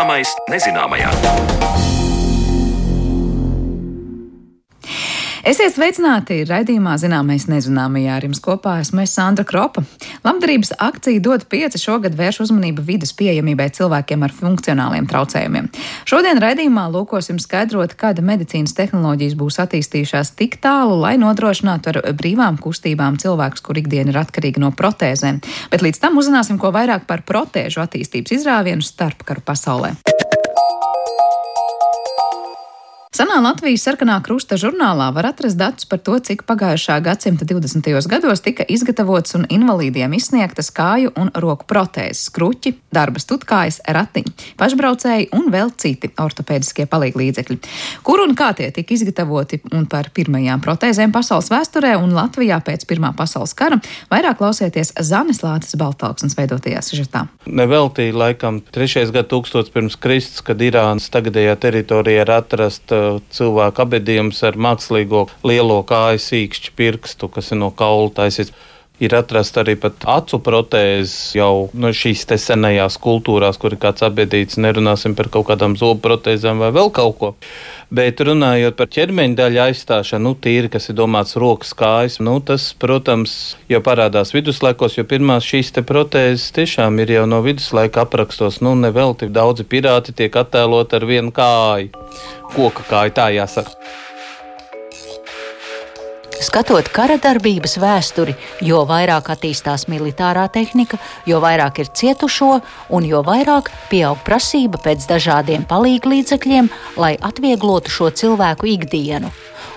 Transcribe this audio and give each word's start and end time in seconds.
Zināmais 0.00 0.30
nezināmajā. 0.48 1.89
Esiet 5.60 5.74
sveicināti 5.76 6.36
raidījumā 6.48 6.94
Zināmais 6.96 7.44
nezināmajā. 7.44 8.14
Ar 8.16 8.24
jums 8.24 8.38
kopā 8.40 8.78
esmu 8.80 9.02
es 9.02 9.12
Sandra 9.12 9.44
Kropa. 9.44 9.82
Labdarības 10.24 10.70
akcija 10.80 11.20
dod 11.20 11.42
pieci 11.52 11.76
šogad 11.76 12.14
vērš 12.16 12.38
uzmanību 12.46 12.80
vidas 12.86 13.12
pieejamībai 13.18 13.66
cilvēkiem 13.76 14.24
ar 14.24 14.32
funkcionāliem 14.32 15.04
traucējumiem. 15.10 15.68
Šodien 16.08 16.40
raidījumā 16.40 16.86
lūkosim 16.94 17.36
skaidrot, 17.44 17.92
kāda 18.00 18.24
medicīnas 18.24 18.72
tehnoloģijas 18.78 19.36
būs 19.36 19.60
attīstījušās 19.66 20.32
tik 20.40 20.56
tālu, 20.64 20.96
lai 21.02 21.18
nodrošinātu 21.20 21.92
ar 21.92 22.00
brīvām 22.16 22.56
kustībām 22.56 23.20
cilvēkus, 23.20 23.60
kur 23.60 23.82
ikdiena 23.82 24.14
ir 24.14 24.22
atkarīga 24.22 24.64
no 24.64 24.72
protēzēm. 24.72 25.44
Bet 25.68 25.84
līdz 25.84 26.00
tam 26.00 26.16
uzzināsim 26.24 26.56
ko 26.56 26.72
vairāk 26.72 27.04
par 27.04 27.20
protēžu 27.28 27.84
attīstības 27.84 28.38
izrāvienu 28.40 28.80
starpkaru 28.80 29.44
pasaulē. 29.44 29.92
Senā 33.20 33.36
Latvijas 33.44 33.82
sarkanā 33.84 34.14
krusta 34.24 34.56
žurnālā 34.56 35.10
var 35.12 35.26
atrast 35.28 35.58
datus 35.60 35.84
par 35.84 35.98
to, 36.00 36.14
cik 36.24 36.46
pagājušā 36.48 36.94
gadsimta 37.04 37.44
20. 37.44 37.84
gados 38.08 38.40
tika 38.40 38.64
izgatavotas 38.64 39.34
un 39.36 39.42
invalīdiem 39.52 40.14
izsniegtas 40.16 40.70
kāju 40.72 41.10
un 41.20 41.28
roku 41.44 41.66
protēzes, 41.68 42.30
kruķi, 42.32 42.72
darba 42.88 43.20
stutkājas, 43.20 43.82
ratiņi, 43.84 44.32
pašbraucēji 44.56 45.26
un 45.36 45.50
vēl 45.52 45.68
citi 45.76 46.08
ortopēdiskie 46.16 46.86
palīglīdzekļi. 46.88 47.58
Kur 48.08 48.22
un 48.24 48.32
kā 48.38 48.54
tie 48.56 48.70
tika 48.72 48.96
izgatavoti 48.96 49.60
un 49.68 49.84
par 49.84 50.08
pirmajām 50.16 50.64
protēzēm 50.64 51.12
pasaules 51.12 51.52
vēsturē 51.52 51.92
un 52.00 52.16
Latvijā 52.16 52.62
pēc 52.64 52.88
Pirmā 52.88 53.12
pasaules 53.20 53.52
kara, 53.52 53.82
vairāk 54.08 54.40
klausieties 54.40 54.94
Zanes 54.96 55.42
Lācis 55.44 55.76
Baltalksnes 55.76 56.38
veidotajā 56.40 56.80
sižetā. 56.88 57.26
Neveltīgi 57.44 58.16
laikam 58.16 58.64
3. 58.64 59.12
gadsimts 59.12 59.76
pirms 59.76 60.00
Kristus, 60.00 60.40
kad 60.40 60.64
Irānas 60.64 61.12
tagadējā 61.12 61.60
teritorijā 61.68 62.24
ir 62.24 62.36
atrasta 62.40 63.09
cilvēku 63.34 63.84
abedījums 63.84 64.42
ar 64.46 64.58
mākslīgo 64.60 65.26
lielo 65.46 65.80
kāju 65.88 66.22
sīkšķu 66.26 66.74
pirkstu, 66.78 67.30
kas 67.32 67.52
ir 67.52 67.60
no 67.62 67.70
kaula 67.74 68.10
taisīts. 68.20 68.54
Ir 69.00 69.14
atrasta 69.16 69.62
arī 69.62 69.78
acu 69.80 70.38
protēzes 70.44 71.32
jau 71.32 71.70
no 71.72 71.88
šīs 71.88 72.26
senajās 72.36 72.98
kultūrās, 73.00 73.56
kur 73.56 73.72
ir 73.72 73.80
kāds 73.80 74.04
abedīts. 74.04 74.58
Nerunāsim 74.60 75.14
par 75.16 75.30
kaut 75.32 75.46
kādām 75.48 75.76
zobu 75.80 76.02
protēzēm 76.04 76.60
vai 76.60 76.68
vēl 76.76 76.92
kaut 76.92 77.16
ko. 77.16 77.30
Bet 77.90 78.20
runājot 78.20 78.76
par 78.76 78.90
ķermeņa 78.92 79.38
daļu 79.38 79.62
aizstāšanu, 79.64 80.22
nu, 80.28 80.34
tīri, 80.36 80.68
kas 80.70 80.90
ir 80.92 80.98
domāts 81.00 81.34
rokas, 81.40 81.72
kājas, 81.74 82.20
nu, 82.20 82.36
tas, 82.44 82.68
protams, 82.78 83.56
jau 83.72 83.80
parādās 83.82 84.34
viduslaikos, 84.36 84.98
jo 84.98 85.06
pirmās 85.08 85.48
šīs 85.48 85.72
protēzes 85.88 86.52
tiešām 86.54 87.00
ir 87.00 87.16
jau 87.16 87.24
no 87.26 87.40
viduslaika 87.42 88.04
aprakstos. 88.04 88.60
Nu, 88.60 88.76
nevelti 88.78 89.32
daudzi 89.32 89.64
pirāti 89.64 90.14
tiek 90.14 90.36
attēlot 90.44 90.92
ar 90.94 91.08
vienu 91.08 91.32
kāju, 91.34 91.90
koka 92.52 92.86
kāju, 92.92 93.16
tā 93.16 93.30
jāsaka. 93.34 93.74
Skatot 96.40 96.88
kara 96.88 97.18
darbības 97.20 97.76
vēsturi, 97.82 98.32
jo 98.64 98.80
vairāk 98.88 99.28
attīstās 99.34 99.84
militārā 99.92 100.46
tehnika, 100.52 100.96
jo 101.28 101.40
vairāk 101.44 101.82
ir 101.82 101.92
cietušo 102.00 102.54
un 102.96 103.08
jo 103.08 103.20
vairāk 103.26 103.68
pieaug 103.90 104.22
prasība 104.24 104.80
pēc 104.80 105.04
dažādiem 105.10 105.68
palīglīdzekļiem, 105.68 106.72
lai 106.96 107.14
atvieglotu 107.20 107.92
šo 107.92 108.10
cilvēku 108.22 108.72
ikdienu 108.72 109.32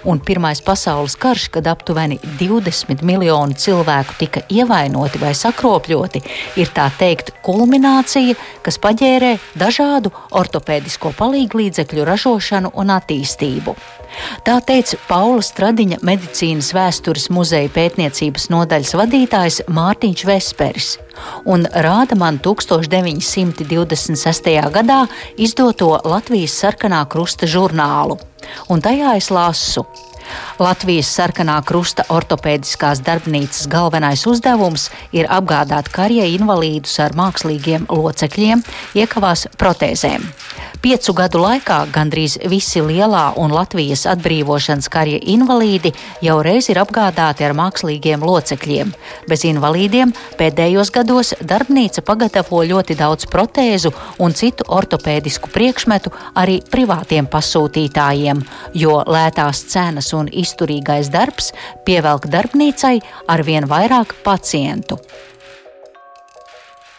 un 0.06 0.20
Pirmais 0.20 0.62
pasaules 0.62 1.16
karš, 1.16 1.48
kad 1.48 1.68
aptuveni 1.68 2.20
20 2.40 3.04
miljoni 3.04 3.56
cilvēku 3.56 4.18
tika 4.20 4.44
ievainoti 4.52 5.22
vai 5.22 5.34
sakropļoti, 5.38 6.22
ir 6.60 6.72
tā 6.76 6.90
teikt 7.00 7.34
kulminācija, 7.46 8.36
kas 8.64 8.80
paģērē 8.84 9.36
dažādu 9.60 10.12
ortopēdisko 10.32 11.14
palīglīdzekļu 11.20 12.08
ražošanu 12.12 12.74
un 12.76 12.96
attīstību. 12.98 13.76
Tā 14.46 14.60
teica 14.66 14.98
Paula 15.08 15.42
Stradiņa 15.46 16.02
medicīnas 16.06 16.74
vēstures 16.76 17.30
muzeja 17.34 17.72
pētniecības 17.74 18.50
nodaļas 18.54 18.94
vadītājs 19.00 19.62
Mārtiņš 19.74 20.26
Vesperis 20.30 20.90
un 21.46 21.68
rāda 21.86 22.16
man 22.20 22.40
1926. 22.44 24.50
gadā 24.74 25.08
izdoto 25.38 26.02
Latvijas 26.06 26.54
sarkanā 26.64 27.06
krusta 27.10 27.48
žurnālu. 27.50 28.18
Un 28.70 28.82
tajā 28.84 29.16
es 29.20 29.30
lasu. 29.32 29.86
Latvijas 30.60 31.12
sarkanā 31.14 31.60
krusta 31.66 32.06
ortopēdiskās 32.14 33.02
darbnīcas 33.06 33.68
galvenais 33.72 34.26
uzdevums 34.30 34.90
ir 35.12 35.30
apgādāt 35.32 35.90
karja 35.94 36.28
invalīdus 36.30 37.00
ar 37.04 37.18
mākslīgiem 37.18 37.90
locekļiem, 37.90 38.64
iekavās 38.98 39.48
protēzēm. 39.58 40.30
Piecu 40.84 41.14
gadu 41.16 41.40
laikā 41.40 41.78
gandrīz 41.96 42.34
visi 42.52 42.82
lielā 42.84 43.38
un 43.40 43.54
Latvijas 43.56 44.02
atbrīvošanas 44.12 44.90
karja 44.92 45.22
invalīdi 45.32 45.94
jau 46.26 46.36
reiz 46.44 46.68
ir 46.68 46.82
apgādāti 46.82 47.46
ar 47.48 47.56
mākslīgiem 47.56 48.26
locekļiem. 48.28 48.92
Bez 49.30 49.46
invalīdiem 49.48 50.12
pēdējos 50.40 50.92
gados 50.92 51.32
darbnīca 51.40 52.04
pagatavo 52.04 52.66
ļoti 52.68 52.98
daudz 53.00 53.30
protēzu 53.32 53.94
un 54.20 54.36
citu 54.36 54.68
ortopēdisku 54.68 55.54
priekšmetu 55.56 56.12
arī 56.36 56.60
privātiem 56.68 57.32
pasūtītājiem, 57.32 58.44
jo 58.76 59.00
lētās 59.08 59.64
cenas 59.72 60.12
un 60.18 60.32
izturīgais 60.32 61.12
darbs 61.14 61.52
pievelk 61.88 62.30
darbnīcai 62.34 62.98
ar 63.28 63.46
vien 63.48 63.70
vairāk 63.70 64.18
pacientu. 64.26 65.00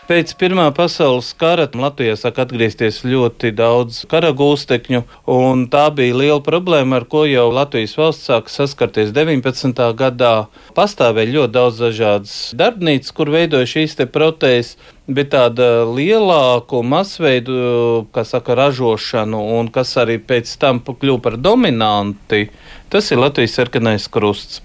Pēc 0.05 0.35
Pirmā 0.37 0.67
pasaules 0.77 1.31
kara 1.41 1.65
Latvijā 1.81 2.13
sāk 2.21 2.37
atgriezties 2.43 2.99
ļoti 3.09 3.55
daudz 3.57 4.03
kara 4.11 4.35
gūstekņu, 4.37 5.01
un 5.33 5.63
tā 5.73 5.87
bija 5.97 6.19
liela 6.21 6.43
problēma, 6.45 6.99
ar 6.99 7.07
ko 7.09 7.23
jau 7.25 7.47
Latvijas 7.49 7.95
valsts 7.97 8.29
sāka 8.29 8.53
saskarties 8.53 9.15
19. 9.17 9.81
gadā. 9.97 10.35
Pastāvēja 10.77 11.33
ļoti 11.39 11.55
daudz 11.57 11.81
dažādas 11.87 12.35
darbnīcas, 12.61 13.15
kur 13.17 13.33
veidoja 13.33 13.71
šīs 13.71 13.97
protēzes, 14.13 14.75
bet 15.09 15.33
tāda 15.33 15.87
lielāku 15.89 16.83
masveidu, 16.85 18.05
kas 18.13 18.37
saka, 18.37 18.59
ražošanu, 18.61 19.41
un 19.57 19.73
kas 19.73 19.97
arī 20.05 20.19
pēc 20.21 20.53
tam 20.61 20.85
kļuva 20.85 21.25
par 21.31 21.41
dominanti, 21.41 22.51
tas 22.95 23.11
ir 23.11 23.19
Latvijas 23.19 23.59
sarkanais 23.59 24.07
krusts. 24.09 24.63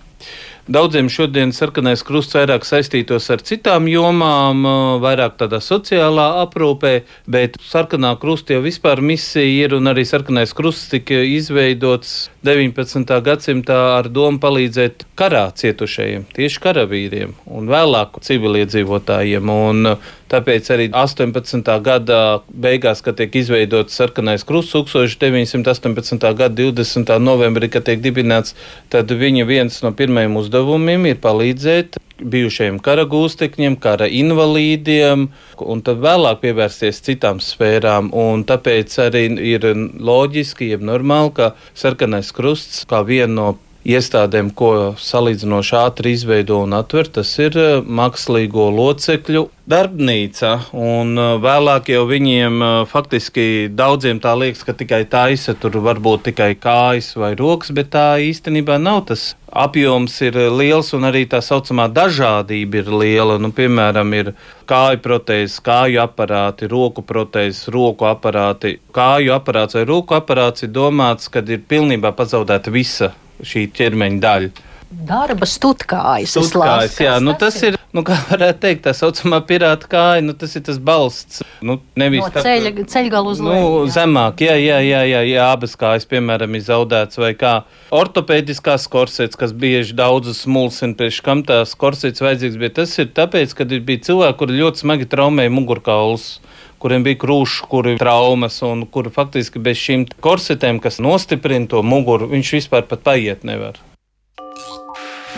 Daudziem 0.69 1.07
šodien 1.09 1.49
sarkanais 1.49 2.03
krusts 2.05 2.35
vairāk 2.37 2.61
saistītos 2.67 3.25
ar 3.33 3.41
citām 3.41 3.87
jomām, 3.89 4.67
vairāk 5.01 5.39
tādā 5.39 5.57
sociālā 5.65 6.27
aprūpē, 6.43 6.91
bet 7.25 7.57
sarkanā 7.65 8.11
krusta 8.21 8.53
jau 8.53 8.61
vispār 8.61 9.01
misija 9.01 9.65
ir 9.65 9.73
un 9.73 9.89
arī 9.89 10.03
sarkanais 10.05 10.53
krusts 10.53 10.91
tika 10.91 11.23
izveidots 11.25 12.29
19. 12.45 13.17
gadsimtā 13.25 13.79
ar 13.95 14.11
domu 14.13 14.37
palīdzēt 14.43 15.07
karā 15.17 15.47
cietušajiem, 15.57 16.29
tieši 16.37 16.61
karavīriem 16.67 17.33
un 17.49 17.73
vēlāk 17.73 18.21
civiliedzīvotājiem. 18.29 19.49
Un 19.49 19.95
Tāpēc 20.29 20.67
arī 20.75 20.89
18. 20.93 21.71
gada 21.85 22.19
beigās, 22.53 23.01
kad 23.05 23.17
tiek 23.17 23.33
izveidots 23.41 23.95
sarkanais 23.97 24.45
krusts, 24.45 24.75
1918. 24.77 26.33
gada 26.37 26.53
20. 26.53 27.15
novembrī, 27.23 27.71
kad 27.73 27.87
tiek 27.87 28.03
dibināts, 28.03 28.53
tad 28.93 29.09
viņa 29.09 29.47
viens 29.49 29.81
no 29.81 29.91
pirmajiem 29.95 30.37
uzdevumiem 30.37 31.09
ir 31.09 31.23
palīdzēt 31.23 31.97
bijušajiem 32.19 32.79
kara 32.83 33.05
gūstekņiem, 33.09 33.77
kara 33.81 34.09
invalīdiem, 34.11 35.29
un 35.63 35.83
tad 35.85 36.01
vēlāk 36.03 36.41
pievērsties 36.43 37.01
citām 37.05 37.39
sfērām. 37.43 38.11
Un 38.15 38.43
tāpēc 38.47 38.97
arī 39.05 39.25
ir 39.53 39.65
loģiski, 39.95 40.71
jeb 40.73 40.83
normāli, 40.85 41.33
ka 41.39 41.51
sarkanais 41.77 42.33
krusts 42.35 42.83
kā 42.89 43.01
viena 43.07 43.33
no 43.33 43.49
iestādēm, 43.89 44.51
ko 44.55 44.71
salīdzinoši 44.99 45.75
ātri 45.79 46.13
izveido 46.17 46.59
un 46.65 46.75
atver, 46.77 47.09
tas 47.19 47.31
ir 47.41 47.55
eh, 47.57 47.69
mākslīgo 47.81 48.69
locekļu 48.75 49.45
darbnīca. 49.69 50.51
Un 50.77 51.13
eh, 51.17 51.31
vēlāk 51.43 51.91
jau 51.93 52.03
viņiem 52.09 52.59
eh, 52.65 52.73
faktiski 52.89 53.45
daudziem 53.73 54.21
tā 54.23 54.35
liekas, 54.37 54.65
ka 54.67 54.75
tikai 54.77 55.03
taisa 55.09 55.55
tur 55.57 55.79
varbūt 55.85 56.29
tikai 56.29 56.51
kājas 56.59 57.15
vai 57.19 57.33
rokas, 57.39 57.73
bet 57.75 57.93
tā 57.95 58.07
īstenībā 58.29 58.79
nav 58.81 59.05
tas. 59.11 59.33
Apjoms 59.49 60.13
ir 60.21 60.35
liels 60.53 60.91
un 60.93 61.07
arī 61.09 61.23
tā 61.25 61.39
saucamā 61.41 61.87
dažādība 61.89 62.83
ir 62.83 62.91
liela. 62.93 63.39
Nu, 63.41 63.49
piemēram, 63.55 64.13
ir 64.13 64.35
kāju 64.69 64.99
protēzes, 65.01 65.55
kāju 65.65 66.03
aparāti, 66.03 66.69
roku 66.69 67.01
protēzes, 67.01 67.63
roku 67.73 68.05
aparāti. 68.05 68.75
Kāju 68.93 69.33
aparāts 69.33 69.79
vai 69.79 69.87
roku 69.89 70.19
aparāts 70.19 70.67
ir 70.67 70.69
domāts, 70.75 71.31
kad 71.33 71.49
ir 71.49 71.65
pilnībā 71.65 72.13
pazaudēta 72.19 72.69
visa 72.75 73.09
šī 73.45 73.69
ķermeņa 73.75 74.25
daļa. 74.25 74.67
Darba 74.89 75.45
stutkājas. 75.45 76.31
Stutkājas, 76.33 76.95
jā, 76.97 77.11
nu 77.21 77.35
tas 77.37 77.53
ir, 77.61 77.75
nu 77.93 78.01
kā 78.05 78.15
varētu 78.31 78.63
teikt, 78.63 78.81
tā 78.87 78.93
saucamā 78.97 79.37
pirāta 79.45 79.85
kāja, 79.91 80.23
nu 80.25 80.33
tas 80.33 80.57
ir 80.57 80.63
tas 80.65 80.79
balsts. 80.81 81.43
Nu, 81.61 81.75
nevis 81.99 82.23
no 82.25 82.41
ceļa, 82.41 82.71
ceļgalu 82.89 83.35
uz 83.35 83.43
leju. 83.45 83.67
Nu, 83.69 83.83
zemāk, 83.93 84.41
jā, 84.47 84.55
jā, 84.57 84.79
jā, 84.81 85.03
jā, 85.05 85.21
jā, 85.29 85.45
abas 85.45 85.77
kājas, 85.77 86.09
piemēram, 86.09 86.57
ir 86.57 86.65
zaudēts 86.65 87.21
vai 87.21 87.35
kā. 87.37 87.53
Ortopēdiskās 87.93 88.89
korsets, 88.89 89.37
kas 89.37 89.53
bieži 89.53 89.93
daudzus 89.99 90.47
mulsina, 90.49 90.97
priekš 90.97 91.21
kam 91.27 91.45
tās 91.45 91.77
korsets 91.77 92.25
vajadzīgs, 92.25 92.57
bet 92.57 92.79
tas 92.81 92.97
ir 92.97 93.13
tāpēc, 93.13 93.53
ka 93.53 93.69
bija 93.69 94.07
cilvēki, 94.09 94.39
kuri 94.41 94.57
ļoti 94.63 94.87
smagi 94.87 95.11
traumēja 95.13 95.53
mugurkaulus 95.53 96.31
kuriem 96.79 97.05
bija 97.07 97.19
krūšs, 97.23 97.59
kuri 97.71 97.97
traumas 97.99 98.61
un 98.65 98.85
kuri 98.87 99.11
faktiski 99.13 99.61
bez 99.63 99.79
šīm 99.81 100.07
korsetēm, 100.23 100.81
kas 100.83 101.01
nostiprina 101.03 101.69
to 101.71 101.83
muguru, 101.85 102.29
viņš 102.31 102.55
vispār 102.59 102.87
pat 102.89 103.05
paiet 103.05 103.45
nevar. 103.47 103.79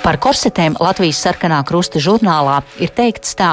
Par 0.02 0.18
korsetēm 0.18 0.80
Latvijas 0.82 1.20
sarkanā 1.22 1.60
krusta 1.62 2.00
žurnālā 2.02 2.56
ir 2.82 2.90
teikts 2.98 3.36
tā: 3.38 3.52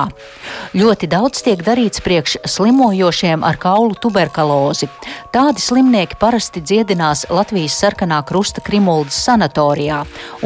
ļoti 0.72 1.08
daudz 1.12 1.42
tiek 1.44 1.60
darīts 1.60 2.00
priekš 2.00 2.38
slimojošiem 2.48 3.44
ar 3.44 3.58
kaulu 3.60 3.92
tuberkulozi. 4.00 4.88
Tādi 5.34 5.60
slimnieki 5.60 6.16
parasti 6.16 6.62
dziedinās 6.64 7.26
Latvijas 7.28 7.76
sarkanā 7.82 8.22
krusta 8.24 8.64
Krimuldas 8.64 9.18
sanatorijā 9.26 9.98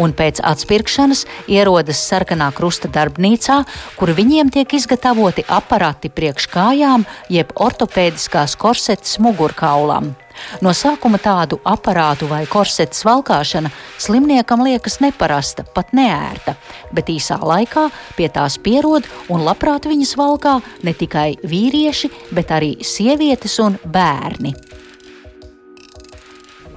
un 0.02 0.14
pēc 0.18 0.42
atspirkšanas 0.42 1.22
ierodas 1.46 2.02
sarkanā 2.02 2.50
krusta 2.56 2.90
darbnīcā, 2.90 3.60
kur 3.94 4.10
viņiem 4.18 4.50
tiek 4.50 4.74
izgatavoti 4.74 5.46
aparati 5.46 6.10
priekš 6.10 6.50
kājām 6.50 7.06
jeb 7.30 7.54
ortopēdiskās 7.54 8.58
korsetes 8.58 9.20
mugurkaulam. 9.22 10.16
No 10.64 10.74
sākuma 10.76 11.20
tādu 11.22 11.60
aparātu 11.68 12.28
vai 12.30 12.44
korsetes 12.50 13.04
valkāšana 13.06 13.72
slimniekam 14.02 14.64
liekas 14.66 15.00
neparasta, 15.04 15.64
pat 15.74 15.94
neērta, 15.96 16.56
bet 16.92 17.12
īsā 17.12 17.40
laikā 17.42 17.88
pie 18.18 18.28
tās 18.32 18.58
pierod 18.62 19.08
un 19.32 19.46
labprāt 19.46 19.88
viņas 19.90 20.16
valkā 20.20 20.58
ne 20.82 20.94
tikai 20.96 21.32
vīrieši, 21.42 22.12
bet 22.34 22.54
arī 22.54 22.76
sievietes 22.86 23.58
un 23.62 23.80
bērni. 23.84 24.54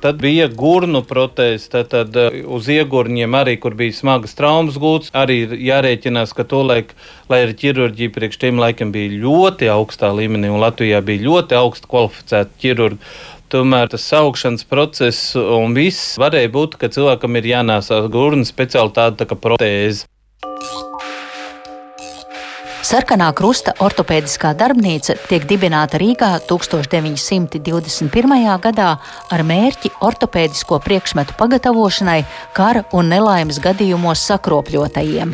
Tad 0.05 0.19
bija 0.21 0.45
gurnu 0.53 0.99
protēze, 1.01 1.65
tad, 1.73 1.87
tad 1.89 2.17
uh, 2.21 2.35
uz 2.53 2.67
iegurņiem 2.69 3.37
arī, 3.39 3.55
kur 3.57 3.73
bija 3.73 3.95
smagas 3.97 4.37
traumas 4.37 4.75
gūts, 4.77 5.09
arī 5.17 5.39
jārēķinās, 5.65 6.35
ka 6.37 6.45
to 6.45 6.59
laiku, 6.61 6.93
lai 7.31 7.39
arī 7.47 7.55
ķirurģija 7.63 8.13
priekš 8.13 8.37
tiem 8.43 8.61
laikam 8.61 8.91
bija 8.93 9.15
ļoti 9.23 9.71
augstā 9.73 10.11
līmenī, 10.13 10.51
un 10.53 10.61
Latvijā 10.61 10.99
bija 11.07 11.25
ļoti 11.25 11.57
augsta 11.57 11.89
kvalificēta 11.89 12.61
ķirurģija. 12.61 13.15
Tomēr 13.55 13.87
tas 13.87 14.03
augšanas 14.11 14.65
process 14.67 15.29
un 15.39 15.71
viss 15.77 16.17
varēja 16.19 16.49
būt, 16.51 16.73
ka 16.75 16.89
cilvēkam 16.91 17.37
ir 17.39 17.45
jānēsā 17.53 18.01
gurnu 18.11 18.43
speciāli 18.43 18.91
tāda 18.97 19.21
tā 19.21 19.27
kā 19.29 19.37
protēze. 19.39 20.09
Sarkanā 22.83 23.29
krusta 23.33 23.71
ortopēdiskā 23.81 24.51
darbnīca 24.59 25.15
tiek 25.29 25.47
dibināta 25.47 25.95
Rīgā 26.01 26.33
1921. 26.49 28.35
gadā 28.67 28.89
ar 29.31 29.45
mērķi 29.47 29.93
ortopēdisko 30.03 30.81
priekšmetu 30.83 31.39
pagatavošanai 31.39 32.19
kara 32.59 32.83
un 32.91 33.07
nelaimes 33.15 33.63
gadījumos 33.63 34.27
sakropļotajiem. 34.33 35.31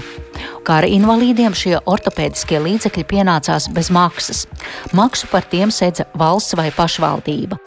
Kara 0.62 0.94
invalīdiem 0.94 1.58
šie 1.58 1.80
ortopēdiskie 1.90 2.62
līdzekļi 2.70 3.10
pienācās 3.18 3.72
bez 3.74 3.90
maksas. 3.90 4.46
Maksu 4.94 5.34
par 5.34 5.50
tiem 5.50 5.74
sedza 5.74 6.06
valsts 6.14 6.54
vai 6.56 6.70
pašvaldība. 6.78 7.58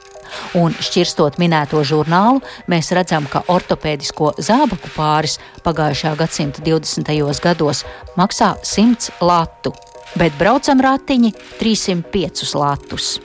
Un 0.58 0.74
šķirstot 0.78 1.38
minēto 1.42 1.82
žurnālu, 1.86 2.42
mēs 2.70 2.92
redzam, 2.96 3.28
ka 3.30 3.44
ortopēdisko 3.52 4.34
zābaku 4.38 4.92
pāris 4.96 5.38
pagājušā 5.66 6.14
gadsimta 6.20 6.64
20. 6.64 7.14
gados 7.44 7.84
maksā 8.18 8.54
100 8.62 9.22
latu, 9.24 9.74
bet 10.18 10.36
braucam 10.40 10.82
ratiņi 10.84 11.34
305 11.60 12.54
latus. 12.58 13.16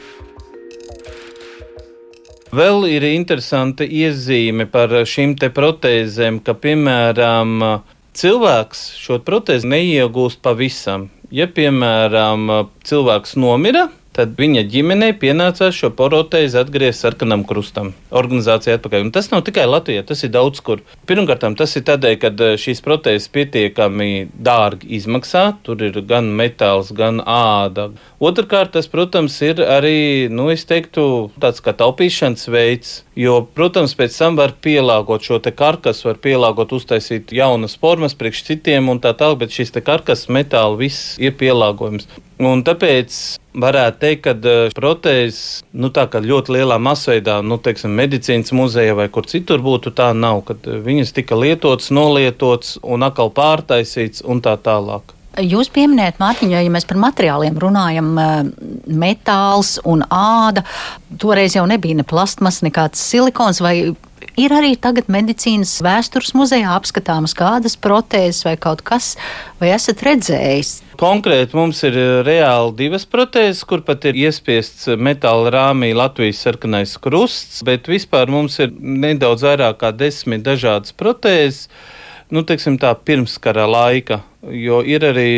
Vēl 2.50 2.88
ir 2.90 3.04
interesanta 3.06 3.86
iezīme 3.86 4.66
par 4.66 4.90
šīm 5.06 5.36
protēzēm, 5.54 6.40
ka, 6.42 6.56
piemēram, 6.58 7.62
cilvēks 8.18 8.82
šo 8.98 9.20
protēzi 9.22 9.70
neiegūst 9.70 10.42
pavisam. 10.42 11.12
Ja, 11.30 11.46
piemēram, 11.46 12.50
cilvēks 12.90 13.36
nomira, 13.38 13.86
tad 14.20 14.36
viņa 14.40 14.66
ģimenei 14.68 15.14
pienācās 15.16 15.78
šo 15.78 15.94
poroteizi 15.96 16.60
atgriezt 16.60 17.06
sarkanam 17.06 17.46
krustam, 17.48 17.94
organizācijai 18.12 18.76
atpakaļ. 18.76 19.06
Un 19.08 19.14
tas 19.16 19.30
nav 19.32 19.46
tikai 19.48 19.64
Latvijā, 19.70 20.04
tas 20.08 20.26
ir 20.28 20.34
daudz 20.34 20.60
kur. 20.66 20.84
Pirmkārt, 21.08 21.46
tas 21.60 21.76
ir 21.80 21.86
tādēļ, 21.88 22.18
ka 22.20 22.34
eh, 22.34 22.58
šīs 22.60 22.84
protēzes 22.84 23.30
pietiekami 23.36 24.28
dārgi 24.36 24.92
izmaksā, 25.00 25.46
tur 25.64 25.86
ir 25.88 26.02
gan 26.10 26.28
metāls, 26.36 26.92
gan 26.96 27.24
āda. 27.24 27.90
Otrakārt, 28.20 28.74
tas, 28.76 28.90
protams, 28.92 29.40
ir 29.46 29.64
arī, 29.64 30.28
nu, 30.34 30.50
es 30.52 30.68
teiktu, 30.68 31.30
tāds 31.40 31.64
kā 31.64 31.72
taupīšanas 31.80 32.50
veids, 32.52 32.96
jo, 33.16 33.40
protams, 33.56 33.96
pēc 33.96 34.20
tam 34.20 34.40
var 34.40 34.58
pielāgot 34.60 35.24
šo 35.24 35.40
te 35.44 35.56
karkasu, 35.56 36.10
var 36.12 36.20
pielāgot, 36.20 36.76
uztaisīt 36.76 37.32
jaunas 37.36 37.80
formas 37.80 38.18
priekš 38.20 38.44
citiem 38.52 38.92
un 38.92 39.00
tā 39.00 39.16
tālāk, 39.16 39.46
bet 39.46 39.56
šis 39.56 39.78
te 39.78 39.86
karkas 39.86 40.28
metāla 40.28 40.76
viss 40.80 41.16
ir 41.22 41.38
pielāgojums. 41.40 42.10
Un 42.40 42.62
tāpēc 42.64 43.16
varētu 43.54 44.00
teikt, 44.02 44.24
ka 44.26 44.34
eh, 44.38 44.72
protēzes 44.76 45.64
nu, 45.74 45.90
ļoti 45.92 46.56
lielā 46.56 46.80
masveidā, 46.82 47.40
nu, 47.44 47.58
teiksim, 47.58 47.94
medicīnas 47.98 48.54
muzejā 48.56 48.96
vai 48.96 49.10
kur 49.10 49.26
citur 49.26 49.64
būtu, 49.64 49.94
tā 49.96 50.12
nav. 50.14 50.44
Eh, 50.50 50.82
viņas 50.86 51.14
tika 51.16 51.36
lietotas, 51.40 51.92
nolietotas 51.92 52.78
un 52.84 53.04
atkal 53.04 53.32
pārtaisītas 53.32 54.24
un 54.26 54.42
tā 54.42 54.58
tālāk. 54.58 55.16
Jūs 55.40 55.70
pieminējat, 55.72 56.18
Mārtiņ, 56.20 56.52
ja 56.58 56.72
mēs 56.74 56.88
par 56.90 56.98
materiāliem 57.00 57.58
runājam, 57.62 58.12
eh, 58.20 58.52
metāls 58.88 59.78
un 59.86 60.04
āda, 60.10 60.66
toreiz 61.18 61.56
jau 61.56 61.66
nebija 61.66 61.96
ne 61.96 62.04
plastmas, 62.04 62.62
nekāds 62.62 63.00
silikons 63.00 63.62
vai 63.62 63.96
Ir 64.40 64.54
arī 64.56 64.74
tagad 64.80 65.10
medicīnas 65.12 65.78
vēstures 65.84 66.32
muzejā 66.38 66.72
apskatāmas 66.76 67.36
kādas 67.38 67.76
protēzes 67.80 68.46
vai 68.48 68.56
kaut 68.62 68.84
kas, 68.88 69.14
vai 69.60 69.72
esat 69.76 70.04
redzējis? 70.06 70.72
Konkrēti 71.00 71.56
mums 71.56 71.80
ir 71.88 71.96
eh, 72.00 72.10
reāli 72.28 72.76
divas 72.82 73.06
protēzes, 73.08 73.64
kur 73.68 73.84
pat 73.88 74.08
ir 74.10 74.20
iespiests 74.20 74.90
metāla 75.00 75.54
rāmī 75.56 75.94
Latvijas 75.96 76.42
sarkanais 76.44 76.98
krusts, 77.00 77.62
bet 77.68 77.88
vispār 77.92 78.32
mums 78.32 78.60
ir 78.64 78.74
nedaudz 78.80 79.46
vairāk 79.48 79.80
kā 79.84 79.94
desmit 79.96 80.44
dažādas 80.48 80.96
protēzes. 80.96 81.70
Nu, 82.30 82.44
teiksim 82.46 82.76
tā, 82.78 82.92
pirmskara 82.94 83.64
laika, 83.66 84.20
jo 84.54 84.84
ir 84.86 85.04
arī 85.08 85.30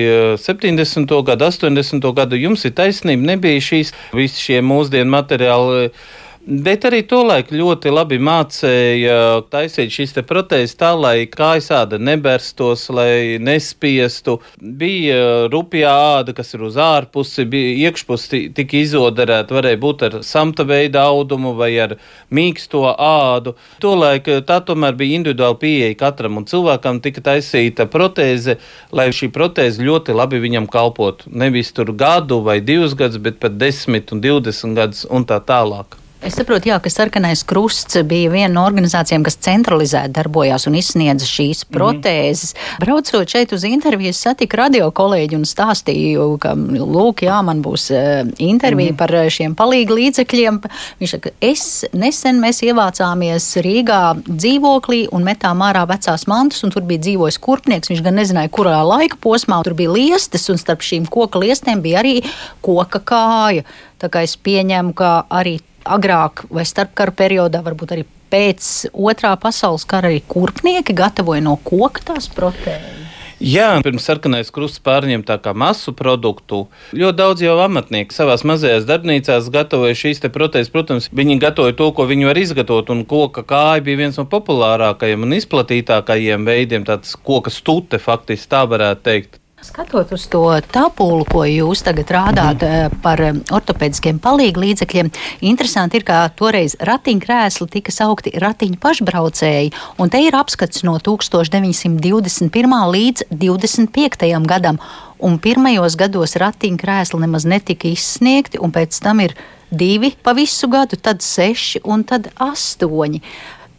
70. 0.42 1.06
Eh, 1.06 1.22
gadu, 1.30 1.48
80. 1.48 2.10
gadu. 2.18 2.42
Jums 2.42 2.66
ir 2.68 2.74
taisnība, 2.76 3.30
nebija 3.34 3.62
šīs 3.64 3.94
visi 4.18 4.50
šie 4.50 4.60
mūsdienu 4.66 5.14
materiāli 5.14 5.94
Bet 6.42 6.88
arī 6.90 7.04
tolaik 7.06 7.52
ļoti 7.54 7.92
labi 7.94 8.18
mācīja 8.18 9.44
taisīt 9.54 9.92
šīs 9.94 10.16
protēzes 10.26 10.74
tā, 10.80 10.90
lai 10.98 11.28
kājas 11.30 11.68
āda 11.84 12.00
neberstos, 12.02 12.88
lai 12.90 13.38
nespiestu. 13.38 14.40
Bija 14.58 15.46
rupjā 15.54 15.92
āda, 16.18 16.34
kas 16.34 16.56
ir 16.58 16.66
uz 16.66 16.80
ārpusi, 16.82 17.46
bija 17.46 17.92
iekšpusi 17.92 18.42
tika 18.58 18.80
izodarēta, 18.80 19.54
varēja 19.54 19.82
būt 19.86 20.08
ar 20.10 20.18
samta 20.26 20.66
veida 20.66 21.06
audumu 21.14 21.54
vai 21.62 21.76
ar 21.78 21.96
mīksto 22.34 22.88
ādu. 22.90 23.54
Tolaik 23.78 24.34
tā 24.50 24.64
tomēr 24.66 24.98
bija 24.98 25.22
individuāla 25.22 25.62
pieeja 25.62 25.94
katram, 26.02 26.42
un 26.42 26.50
cilvēkam 26.50 27.04
tika 27.06 27.22
taisīta 27.30 27.86
protēze, 27.86 28.58
lai 28.90 29.12
šī 29.14 29.30
protēze 29.30 29.86
ļoti 29.86 30.18
labi 30.18 30.42
viņam 30.42 30.66
kalpotu. 30.74 31.30
Nevis 31.30 31.70
tur 31.70 31.94
gadu 31.94 32.42
vai 32.42 32.64
divus 32.66 32.98
gadus, 32.98 33.22
bet 33.22 33.38
pat 33.38 33.62
desmit 33.62 34.10
un 34.10 34.26
divdesmit 34.26 34.80
gadus 34.82 35.06
un 35.06 35.30
tā 35.30 35.38
tālāk. 35.38 36.02
Es 36.22 36.36
saprotu, 36.38 36.70
jā, 36.70 36.76
ka 36.78 36.90
Sarkanais 36.94 37.42
Krusts 37.50 37.98
bija 38.06 38.30
viena 38.30 38.54
no 38.54 38.62
organizācijām, 38.68 39.24
kas 39.26 39.40
centralizēti 39.42 40.14
darbojās 40.14 40.68
un 40.70 40.76
izsniedza 40.78 41.26
šīs 41.26 41.64
mhm. 41.64 41.74
protēzes. 41.74 42.52
Mm 42.54 42.60
-hmm. 42.60 42.84
Braucot 42.84 43.30
šeit 43.30 43.54
uz 43.54 43.64
interviju, 43.66 44.14
satiku 44.14 44.58
radio 44.58 44.92
kolēģi 44.92 45.36
un 45.36 45.48
stāstīju, 45.50 46.28
ka, 46.38 46.54
lūk, 46.54 47.24
jā, 47.26 47.40
man 47.42 47.64
būs 47.66 47.90
uh, 47.90 48.30
intervija 48.38 48.92
mm 48.92 48.96
-hmm. 48.96 48.98
par 48.98 49.32
šiem 49.32 49.56
palīgu 49.56 49.98
līdzekļiem. 49.98 50.62
Viņš 51.00 51.10
saka, 51.10 51.30
es 51.42 51.86
nesen 51.94 52.38
mēs 52.38 52.62
ievācāmies 52.62 53.58
Rīgā 53.66 54.22
dzīvoklī 54.28 55.08
un 55.12 55.24
metām 55.24 55.58
ārā 55.66 55.88
vecās 55.88 56.28
mantas, 56.28 56.64
un 56.64 56.70
tur 56.70 56.84
bija 56.84 57.00
dzīvojis 57.00 57.40
kurpnieks. 57.40 57.90
Viņš 57.90 58.04
gan 58.04 58.16
nezināja, 58.16 58.50
kurā 58.50 58.86
laika 58.86 59.18
posmā 59.22 59.64
tur 59.64 59.74
bija 59.74 59.92
liestas, 59.92 60.50
un 60.50 60.58
starp 60.58 60.82
šīm 60.82 61.10
koka 61.10 61.40
liestēm 61.40 61.82
bija 61.82 62.00
arī 62.00 62.22
koka 62.62 63.00
kāja. 63.00 63.64
Tā 64.02 64.10
kā 64.10 64.22
es 64.22 64.38
pieņemu, 64.38 64.94
ka 64.94 65.26
arī 65.30 65.60
agrāk 65.86 66.46
vai 66.50 66.66
starpkara 66.68 67.14
periodā, 67.16 67.64
varbūt 67.66 67.96
arī 67.96 68.08
pēc 68.32 68.92
otrā 68.94 69.36
pasaules 69.40 69.86
kara, 69.88 70.12
arī 70.12 70.24
kurpnieki 70.28 70.96
gatavoja 70.96 71.44
no 71.44 71.58
koka 71.64 72.12
tās 72.14 72.30
protēzes. 72.32 73.02
Jā, 73.42 73.80
pirms 73.82 74.04
sarkanais 74.06 74.52
krusts 74.54 74.78
pārņem 74.86 75.24
tā 75.26 75.40
kā 75.42 75.56
masu 75.58 75.96
produktu. 75.98 76.68
Ļoti 76.94 77.18
daudz 77.18 77.42
jau 77.42 77.56
amatnieki 77.64 78.14
savā 78.14 78.36
mazajās 78.46 78.86
darbnīcās 78.86 79.48
gatavoja 79.50 79.98
šīs 79.98 80.22
protēzes. 80.30 80.70
Protams, 80.70 81.10
viņi 81.10 81.40
gatavoja 81.42 81.74
to, 81.80 81.90
ko 81.98 82.06
viņi 82.06 82.30
var 82.30 82.38
izgatavot, 82.38 82.94
un 82.94 83.02
koka 83.10 83.42
kāja 83.42 83.82
bija 83.82 84.04
viens 84.04 84.22
no 84.22 84.28
populārākajiem 84.30 85.26
un 85.26 85.34
izplatītākajiem 85.40 86.46
veidiem, 86.46 86.86
tāds 86.86 87.18
koka 87.18 87.50
stute 87.50 87.98
faktiski 87.98 88.52
tā 88.54 88.62
varētu 88.70 89.08
teikt. 89.10 89.41
Skatot 89.62 90.10
uz 90.12 90.24
to 90.26 90.42
tabulu, 90.74 91.22
ko 91.30 91.44
jūs 91.46 91.84
tagad 91.86 92.10
rādāt 92.10 92.64
mm. 92.66 92.96
par 93.04 93.22
eh, 93.22 93.36
ortopēdiskiem 93.54 94.18
palīglīdzekļiem, 94.24 95.12
interesanti 95.46 96.00
ir, 96.00 96.06
ka 96.08 96.24
toreiz 96.34 96.74
ratiņkrēsli 96.82 97.68
tika 97.76 97.94
saukti 97.94 98.34
ratiņu 98.42 98.80
pašbraucēji, 98.82 99.70
un 100.02 100.10
te 100.10 100.24
ir 100.26 100.34
apskats 100.40 100.82
no 100.88 100.96
1921. 100.98 102.74
līdz 102.96 103.30
25. 103.30 104.30
gadam, 104.50 104.82
un 105.22 105.38
pirmajos 105.38 105.94
gados 106.00 106.34
ratiņkrēsli 106.42 107.22
nemaz 107.22 107.46
netika 107.46 107.86
izsniegti, 107.92 108.58
un 108.58 108.74
pēc 108.74 108.98
tam 109.06 109.22
ir 109.22 109.36
divi 109.70 110.16
pa 110.26 110.34
visu 110.34 110.72
gadu, 110.74 110.98
tad 110.98 111.22
seši 111.22 111.84
un 111.86 112.02
tad 112.02 112.32
astoņi. 112.42 113.22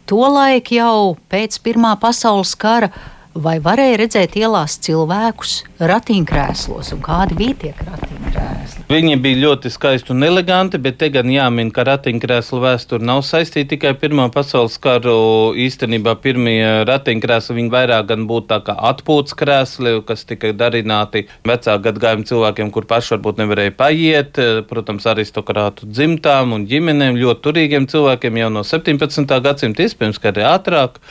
Tolaik 0.07 0.71
jau 0.79 1.17
pēc 1.27 1.59
Pirmā 1.63 1.97
pasaules 1.99 2.55
kara 2.55 2.89
vai 3.33 3.57
varēja 3.63 3.97
redzēt 4.03 4.35
ielās 4.37 4.77
cilvēkus 4.83 5.63
ratiņkrēslos, 5.81 6.93
un 6.95 7.01
kādi 7.03 7.37
bija 7.37 7.55
tie 7.63 7.71
ratiņkrēsli? 7.79 8.83
Viņi 8.93 9.17
bija 9.23 9.39
ļoti 9.41 9.71
skaisti 9.73 10.13
un 10.13 10.25
eleganti, 10.25 10.77
bet 10.81 10.99
te 11.01 11.09
gan 11.13 11.29
jāmin, 11.31 11.71
ka 11.73 11.85
ratiņkrēslu 11.87 12.59
vēsture 12.61 13.05
nav 13.05 13.23
saistīta 13.25 13.73
tikai 13.73 13.93
Pirmā 13.97 14.27
pasaules 14.33 14.75
karu. 14.81 15.15
Īstenībā 15.57 16.15
pirmie 16.21 16.85
ratiņkrēsli 16.89 17.57
viņi 17.57 17.73
vairāk 17.73 18.09
gan 18.11 18.27
būtu 18.29 18.49
tā 18.51 18.59
kā 18.67 18.75
atpūtas 18.91 19.37
krēsli, 19.39 19.95
kas 20.05 20.25
tika 20.29 20.53
darināti 20.57 21.25
vecāku 21.47 21.87
gadgājumu 21.87 22.27
cilvēkiem, 22.29 22.71
kur 22.75 22.87
paši 22.89 23.15
varbūt 23.15 23.41
nevarēja 23.41 23.75
paiet, 23.79 24.41
protams, 24.69 25.07
aristokrātu 25.09 25.89
dzimtām 25.89 26.53
un 26.57 26.67
ģimenēm, 26.69 27.17
ļoti 27.21 27.45
turīgiem 27.47 27.89
cilvēkiem 27.89 28.41
jau 28.43 28.51
no 28.53 28.65
17. 28.67 29.37
gadsimta, 29.47 29.87
iespējams, 29.87 30.21
ka 30.21 30.33
arī 30.33 30.45
ātrāk. 30.51 31.01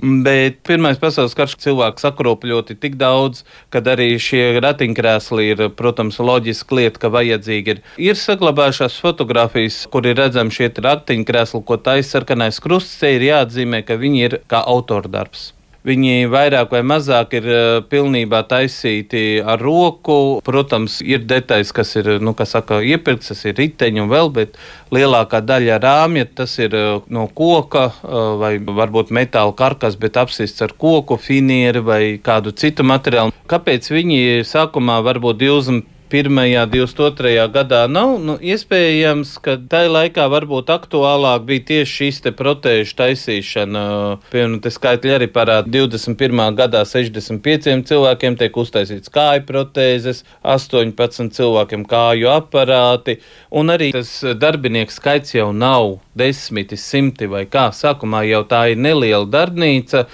Bet 0.00 0.62
Pirmais 0.64 0.96
pasaules 0.96 1.34
karš 1.36 1.58
cilvēku 1.60 2.00
sakropļoti 2.00 2.78
tik 2.80 2.96
daudz, 3.00 3.42
ka 3.70 3.82
arī 3.92 4.14
šie 4.16 4.56
ratiņkrēsli 4.64 5.48
ir, 5.52 5.64
protams, 5.76 6.16
loģiski 6.16 6.78
lieta, 6.78 7.02
ka 7.02 7.12
vajadzīgi 7.12 7.74
ir. 7.74 7.82
Ir 8.00 8.18
saglabājušās 8.18 8.96
fotografijas, 9.04 9.82
kur 9.92 10.08
ir 10.08 10.16
redzami 10.18 10.54
šie 10.54 10.72
ratiņkrēsli, 10.72 11.64
ko 11.68 11.76
taisa 11.76 12.16
sarkanais 12.16 12.62
krusts, 12.64 12.96
te 13.02 13.12
ir 13.18 13.28
jāatzīmē, 13.28 13.84
ka 13.84 14.00
viņi 14.00 14.24
ir 14.30 14.38
kā 14.48 14.64
autordarbs. 14.64 15.50
Viņi 15.82 16.28
vairāk 16.30 16.70
vai 16.70 16.80
mazāk 16.86 17.32
ir 17.34 17.46
eh, 17.50 17.60
pilnībā 17.90 18.44
taisīti 18.46 19.42
ar 19.42 19.58
roku. 19.58 20.38
Protams, 20.46 21.00
ir 21.02 21.24
detaļas, 21.26 21.72
kas 21.74 21.96
ir 21.98 22.10
nu, 22.22 22.36
kas 22.38 22.54
saka, 22.54 22.78
iepirktas, 22.86 23.32
tas 23.32 23.42
ir 23.50 23.56
riteņi 23.58 24.04
un 24.04 24.12
vēl, 24.12 24.30
bet 24.36 24.54
lielākā 24.94 25.40
daļa 25.42 25.80
rāmja 25.82 26.28
tas 26.38 26.54
ir 26.62 26.76
eh, 26.78 26.92
no 27.10 27.26
koka 27.34 27.88
eh, 27.90 28.20
vai 28.38 28.52
varbūt 28.62 29.10
metāla 29.10 29.56
karkas, 29.58 29.98
bet 29.98 30.20
apsists 30.22 30.62
ar 30.62 30.76
koku, 30.78 31.18
finieri 31.18 31.82
vai 31.82 32.02
kādu 32.22 32.54
citu 32.54 32.86
materiālu. 32.86 33.34
Kāpēc 33.50 33.90
viņi 33.90 34.46
sākumā 34.46 35.00
varbūt 35.02 35.42
20 35.42 35.90
21. 36.12 36.66
22. 36.66 37.48
gadā 37.48 37.86
nav. 37.88 38.18
Nu, 38.20 38.34
iespējams, 38.36 39.30
ka 39.40 39.54
tajā 39.56 39.88
laikā 39.88 40.26
varbūt 40.28 40.68
aktuālāk 40.74 41.46
bija 41.48 41.64
tieši 41.70 41.94
šīs 42.02 42.20
protēžu 42.36 42.96
taisīšana. 42.98 43.84
Piemēram, 44.28 44.58
te 44.60 44.72
skaitļi 44.74 45.14
arī 45.16 45.28
parāda 45.32 45.72
21. 45.72 46.42
gadā 46.58 46.82
65 46.88 47.86
cilvēkiem 47.88 48.36
tiek 48.42 48.58
uztaisīts 48.60 49.12
kāju 49.12 49.46
protēzes, 49.48 50.20
18 50.44 51.32
cilvēkiem 51.32 51.86
kāju 51.88 52.28
aparāti, 52.34 53.16
un 53.48 53.72
arī 53.72 53.92
tas 53.96 54.18
darbinieku 54.36 54.92
skaits 54.92 55.32
jau 55.38 55.48
nav 55.56 55.96
desmiti, 56.18 56.76
simti 56.76 57.24
vai 57.24 57.46
kā. 57.48 57.70
Sākumā 57.72 58.26
jau 58.28 58.44
tā 58.52 58.66
ir 58.74 58.84
neliela 58.84 59.24
darbnīca 59.32 60.04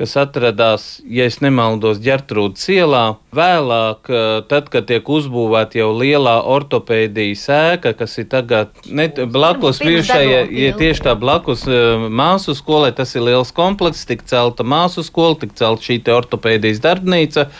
kas 0.00 0.16
atradās, 0.16 0.84
ja 1.04 1.26
nemaldos, 1.44 2.00
ģertrūdas 2.00 2.64
ielā. 2.72 3.02
Vēlāk, 3.36 4.08
eh, 4.08 4.28
tad, 4.48 4.70
kad 4.72 4.88
tiek 4.88 5.04
uzbūvēta 5.04 5.82
jau 5.82 5.90
lielā 5.92 6.38
ortopēdijas 6.54 7.44
ēka, 7.56 7.92
kas 7.98 8.16
ir 8.22 8.30
tagad 8.32 8.72
ne, 8.88 9.10
blakus 9.28 9.82
bijušajai, 9.84 10.48
ja 10.62 10.72
tieši 10.80 11.04
tā 11.04 11.14
blakus 11.20 11.66
eh, 11.68 12.08
māsu 12.08 12.56
skolai, 12.56 12.94
tas 12.96 13.12
ir 13.14 13.28
liels 13.28 13.52
komplekss, 13.52 14.08
tik 14.08 14.24
celta 14.24 14.64
māsu 14.64 15.04
skola, 15.04 15.36
tik 15.42 15.52
celta 15.60 15.90
šī 15.90 16.00
ortopēdijas 16.16 16.80
darbnīca. 16.82 17.50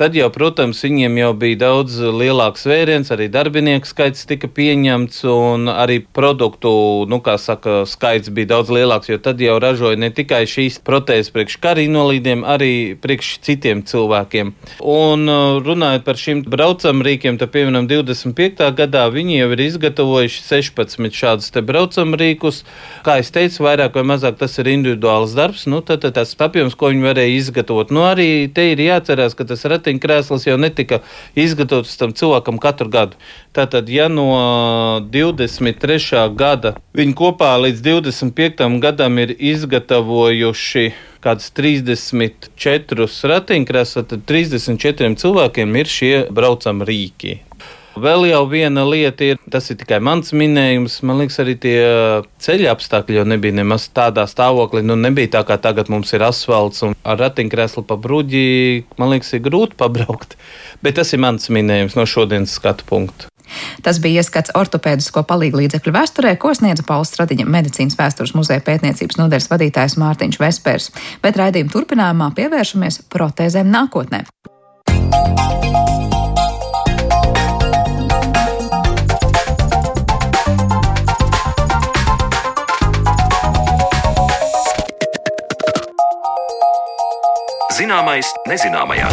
Tad 0.00 0.14
jau, 0.16 0.30
protams, 0.32 0.78
viņiem 0.80 1.18
jau 1.20 1.30
bija 1.36 1.56
daudz 1.60 1.98
lielāks 2.00 2.62
vēriens, 2.64 3.10
arī 3.12 3.26
darbinieku 3.28 3.84
skaits 3.84 4.22
tika 4.24 4.48
pieņemts, 4.48 5.18
un 5.28 5.68
arī 5.68 5.98
produktu 6.16 6.70
nu, 7.04 7.18
saka, 7.36 7.82
skaits 7.84 8.32
bija 8.32 8.54
daudz 8.54 8.72
lielāks, 8.72 9.10
jo 9.12 9.18
tad 9.20 9.42
jau 9.44 9.58
ražoja 9.60 9.98
ne 10.00 10.08
tikai 10.08 10.46
šīs 10.48 10.78
protēzes 10.88 11.28
priekš 11.34 11.58
kara 11.60 11.84
invalīdiem, 11.84 12.46
arī 12.48 12.96
priekš 12.96 13.34
citiem 13.44 13.82
cilvēkiem. 13.84 14.54
Un 14.80 15.28
uh, 15.28 15.58
runājot 15.60 16.08
par 16.08 16.16
šiem 16.22 16.40
braucamrīkiem, 16.48 17.36
tad, 17.36 17.52
piemēram, 17.52 17.84
25. 17.92 18.64
gadā 18.80 19.04
viņi 19.12 19.36
jau 19.42 19.50
ir 19.52 19.64
izgatavojuši 19.66 20.42
16 20.48 21.20
šādus 21.20 21.52
te 21.52 21.60
braucamrīkus. 21.60 22.62
Kā 23.04 23.18
es 23.20 23.28
teicu, 23.36 23.66
vairāk 23.68 24.00
vai 24.00 24.06
mazāk 24.14 24.40
tas 24.40 24.56
ir 24.64 24.72
individuāls 24.72 25.36
darbs, 25.36 25.68
nu, 25.68 25.84
tad, 25.84 26.06
tad 26.06 26.16
tas 26.22 26.32
apjoms, 26.40 26.72
ko 26.72 26.88
viņi 26.88 27.08
varēja 27.10 27.36
izgatavot. 27.44 27.92
Nu, 27.92 28.08
arī 28.08 28.48
te 28.48 28.70
ir 28.72 28.80
jāatcerās, 28.88 29.36
ka 29.36 29.44
tas 29.52 29.68
rati 29.68 29.89
ratiņkrēsls 29.90 30.46
jau 30.46 30.56
netika 30.58 31.00
izgatavots 31.34 31.96
tam 31.98 32.12
cilvēkam 32.12 32.58
katru 32.60 32.88
gadu. 32.90 33.16
Tātad, 33.52 33.88
ja 33.88 34.08
no 34.08 35.00
23. 35.10 36.30
gada 36.36 36.76
viņi 36.94 37.14
kopā 37.14 37.58
līdz 37.58 37.82
25. 37.82 38.80
gadam 38.80 39.18
ir 39.18 39.34
izgatavojuši 39.34 40.92
kāds 41.20 41.50
34 41.52 43.08
ratiņkrēsli, 43.34 44.06
tad 44.08 44.24
34 44.26 45.14
cilvēkiem 45.20 45.76
ir 45.76 45.86
šie 45.86 46.14
braucam 46.30 46.82
rīki. 46.82 47.40
Vēl 48.00 48.30
jau 48.30 48.44
viena 48.48 48.84
lieta 48.88 49.26
ir, 49.26 49.40
tas 49.52 49.66
ir 49.72 49.76
tikai 49.80 49.98
mans 50.00 50.32
minējums. 50.32 51.00
Man 51.04 51.18
liekas, 51.20 51.40
arī 51.42 51.56
tie 51.60 51.78
ceļa 52.40 52.70
apstākļi 52.72 53.18
jau 53.18 53.24
nebija 53.28 53.58
nemaz 53.58 53.90
tādā 53.92 54.24
stāvoklī. 54.30 54.80
Nu, 54.86 54.96
nebija 54.96 55.34
tā 55.36 55.42
kā 55.48 55.58
tagad 55.60 55.90
mums 55.92 56.14
ir 56.16 56.24
asfalts 56.24 56.80
un 56.86 56.96
ar 57.04 57.20
ratiņkrēslu 57.20 57.84
pa 57.88 57.98
bruģi. 58.00 58.86
Man 59.00 59.12
liekas, 59.12 59.34
ir 59.36 59.44
grūti 59.44 59.76
pabraukt. 59.80 60.38
Bet 60.84 60.96
tas 60.96 61.12
ir 61.12 61.20
mans 61.20 61.50
minējums 61.52 61.98
no 61.98 62.06
šodienas 62.08 62.56
skatu 62.56 62.88
punkta. 62.88 63.28
Tas 63.84 63.98
bija 64.00 64.22
ieskats 64.22 64.54
ortopēdisko 64.56 65.24
palīglīdzekļu 65.26 65.92
vēsturē, 65.96 66.36
ko 66.40 66.54
sniedza 66.56 66.86
Pauls 66.86 67.10
Stradiņa 67.12 67.48
medicīnas 67.50 67.98
vēstures 67.98 68.36
muzeja 68.38 68.62
pētniecības 68.64 69.18
nodaļas 69.20 69.50
vadītājs 69.50 69.98
Mārtiņš 70.00 70.40
Vespers. 70.40 70.92
Bet 71.24 71.40
raidījuma 71.40 71.74
turpinājumā 71.74 72.30
pievēršamies 72.38 73.02
protēzēm 73.10 73.74
nākotnē. 73.74 74.24
Zināmais 87.80 88.28
nezināmajā. 88.44 89.08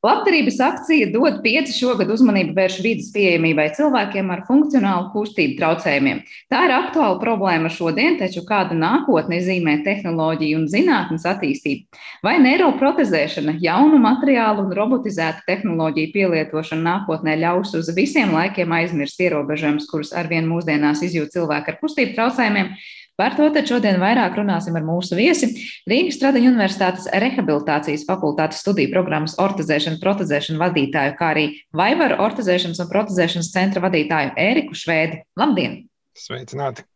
Labdarības 0.00 0.56
akcija 0.64 1.10
dod 1.12 1.42
pieci 1.44 1.74
šogad 1.76 2.08
uzmanību 2.08 2.54
vērš 2.56 2.78
vidas 2.80 3.10
pieejamībai 3.12 3.66
cilvēkiem 3.76 4.30
ar 4.32 4.46
funkcionālu 4.46 5.10
kustību 5.12 5.58
traucējumiem. 5.58 6.22
Tā 6.48 6.62
ir 6.64 6.72
aktuāla 6.72 7.18
problēma 7.20 7.68
šodien, 7.68 8.16
taču 8.16 8.46
kādu 8.48 8.78
nākotni 8.80 9.42
zīmē 9.44 9.74
tehnoloģija 9.84 10.56
un 10.56 10.64
zinātnes 10.72 11.26
attīstība. 11.28 12.00
Vai 12.24 12.38
neiroprotezēšana, 12.40 13.58
jaunu 13.60 14.00
materiālu 14.00 14.64
un 14.64 14.72
robotizētu 14.78 15.44
tehnoloģiju 15.50 16.14
pielietošana 16.16 16.86
nākotnē 16.86 17.36
ļaus 17.42 17.76
uz 17.76 17.92
visiem 17.92 18.32
laikiem 18.38 18.72
aizmirst 18.78 19.20
ierobežojumus, 19.20 19.90
kurus 19.92 20.14
arvien 20.16 20.48
mūsdienās 20.48 21.04
izjūt 21.04 21.36
cilvēki 21.36 21.74
ar 21.74 21.80
kustību 21.84 22.16
traucējumiem, 22.16 22.72
Par 23.20 23.34
to 23.36 23.50
tad 23.52 23.68
šodien 23.68 23.98
vairāk 24.00 24.38
runāsim 24.38 24.78
ar 24.78 24.84
mūsu 24.86 25.18
viesi 25.18 25.50
Rīgas 25.90 26.16
Stradiņa 26.16 26.54
Universitātes 26.54 27.08
rehabilitācijas 27.20 28.06
fakultātes 28.08 28.62
studiju 28.64 28.88
programmas 28.94 29.34
ortezēšana, 29.44 30.00
protezēšana 30.00 30.62
vadītāju, 30.62 31.16
kā 31.18 31.34
arī 31.34 31.44
Vaivaru 31.76 32.16
ortezēšanas 32.24 32.80
un 32.80 32.88
protezēšanas 32.94 33.52
centra 33.52 33.84
vadītāju 33.84 34.32
Ēriku 34.40 34.78
Švēdi. 34.78 35.20
Labdien! 35.36 35.82
Sveicināti! 36.16 36.86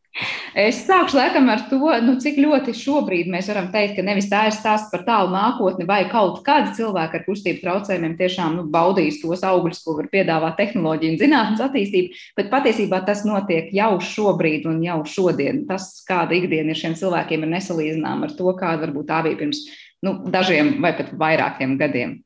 Es 0.55 0.85
sākšu 0.87 1.17
laikam 1.19 1.49
ar 1.51 1.65
to, 1.67 1.81
nu, 2.07 2.13
cik 2.23 2.37
ļoti 2.39 2.71
šobrīd 2.79 3.27
mēs 3.33 3.49
varam 3.51 3.67
teikt, 3.73 3.97
ka 3.97 4.05
nevis 4.07 4.29
tā 4.31 4.45
ir 4.47 4.55
stāsts 4.55 4.93
par 4.93 5.03
tālu 5.07 5.33
nākotni, 5.33 5.87
vai 5.89 6.05
kaut 6.11 6.39
kādi 6.47 6.71
cilvēki 6.77 7.19
ar 7.19 7.25
kustību 7.27 7.63
traucējumiem 7.65 8.15
tiešām 8.21 8.55
nu, 8.61 8.67
baudīs 8.71 9.19
tos 9.23 9.43
augļus, 9.47 9.83
ko 9.83 9.97
var 9.99 10.11
piedāvāt 10.13 10.55
tehnoloģija 10.61 11.17
un 11.17 11.19
zinātnes 11.19 11.65
attīstība, 11.67 12.21
bet 12.39 12.53
patiesībā 12.53 13.03
tas 13.09 13.25
notiek 13.27 13.75
jau 13.75 13.97
šobrīd 13.99 14.69
un 14.71 14.79
jau 14.87 15.01
šodien. 15.17 15.65
Tas, 15.67 15.91
kāda 16.07 16.39
ikdiena 16.39 16.71
ir 16.71 16.79
šiem 16.79 16.95
cilvēkiem, 17.01 17.43
ir 17.43 17.55
nesalīdzināma 17.57 18.31
ar 18.31 18.37
to, 18.39 18.47
kāda 18.55 18.87
varbūt 18.87 19.11
tā 19.11 19.25
bija 19.27 19.41
pirms 19.43 19.65
nu, 20.07 20.21
dažiem 20.31 20.77
vai 20.85 20.95
pat 20.95 21.11
vairākiem 21.19 21.75
gadiem. 21.81 22.21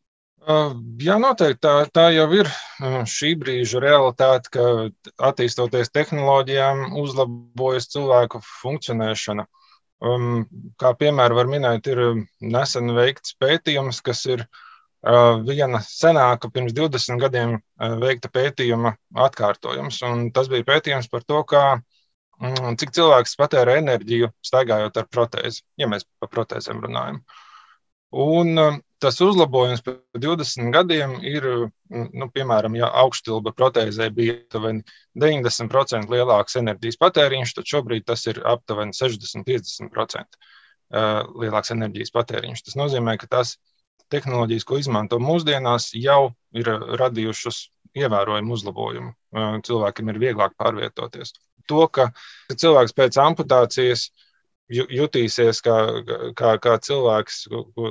Jā, 0.49 1.19
noteikti 1.21 1.61
tā, 1.61 1.73
tā 1.93 2.07
jau 2.15 2.25
ir 2.33 2.49
šī 3.13 3.35
brīža 3.37 3.83
realitāte, 3.85 4.49
ka 4.55 4.63
attīstoties 5.29 5.93
tehnoloģijām, 5.93 6.95
uzlabojas 6.97 7.91
cilvēku 7.93 8.41
funkcionēšana. 8.63 9.45
Um, 9.99 10.47
kā 10.81 10.95
piemēru 10.97 11.37
var 11.37 11.51
minēt, 11.53 11.91
ir 11.93 12.01
nesen 12.41 12.95
veikts 12.97 13.37
pētījums, 13.43 14.01
kas 14.07 14.25
ir 14.31 14.47
uh, 14.47 15.37
viena 15.45 15.83
senāka, 15.85 16.49
pirms 16.55 16.73
20 16.73 17.21
gadiem 17.27 17.55
uh, 17.59 17.99
veikta 18.01 18.33
pētījuma 18.33 18.95
atkārtojums. 19.29 20.01
Un 20.09 20.31
tas 20.33 20.49
bija 20.49 20.65
pētījums 20.71 21.13
par 21.13 21.29
to, 21.29 21.43
kā, 21.51 21.65
um, 22.41 22.73
cik 22.81 22.97
cilvēks 22.97 23.37
patēra 23.37 23.77
enerģiju 23.83 24.33
staigājot 24.41 24.97
ar 24.97 25.13
protēzi, 25.13 25.67
ja 25.77 25.93
mēs 25.93 26.09
par 26.23 26.33
protēzēm 26.39 26.81
runājam. 26.89 27.21
Un 28.17 28.65
um, 28.65 28.85
tas 29.03 29.21
uzlabojums 29.23 29.83
pēc 29.87 30.19
20 30.23 30.73
gadiem 30.75 31.15
ir, 31.27 31.47
nu, 31.91 32.29
piemēram, 32.35 32.77
ja 32.79 32.91
augšstilba 33.03 33.53
protēzē 33.57 34.11
bija 34.15 34.37
aptuveni 34.39 34.83
90% 35.23 36.11
lielāks 36.13 36.59
enerģijas 36.61 37.01
patēriņš, 37.03 37.55
tad 37.59 37.71
šobrīd 37.73 38.07
tas 38.09 38.27
ir 38.31 38.43
aptuveni 38.49 38.97
60-50% 38.99 40.41
lielāks 41.45 41.75
enerģijas 41.75 42.15
patēriņš. 42.15 42.65
Tas 42.69 42.79
nozīmē, 42.81 43.17
ka 43.21 43.31
tās 43.39 43.57
tehnoloģijas, 44.13 44.65
ko 44.69 44.79
izmanto 44.81 45.19
mūsdienās, 45.23 45.91
jau 45.99 46.33
ir 46.57 46.71
radījušas 47.01 47.67
ievērojumu 47.99 48.57
uzlabojumu. 48.57 49.13
Cilvēkiem 49.69 50.11
ir 50.13 50.23
vieglāk 50.23 50.57
pārvietoties. 50.61 51.35
To, 51.69 51.85
ka 51.93 52.09
cilvēks 52.49 52.95
pēc 52.97 53.19
amputācijas 53.21 54.07
uh, 54.09 54.28
jutīsies 54.69 55.63
kā, 55.65 55.77
kā, 56.37 56.55
kā 56.63 56.79
cilvēks, 56.85 57.45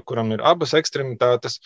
kuram 0.06 0.34
ir 0.36 0.46
abas 0.46 0.76
ekstremitātes, 0.78 1.60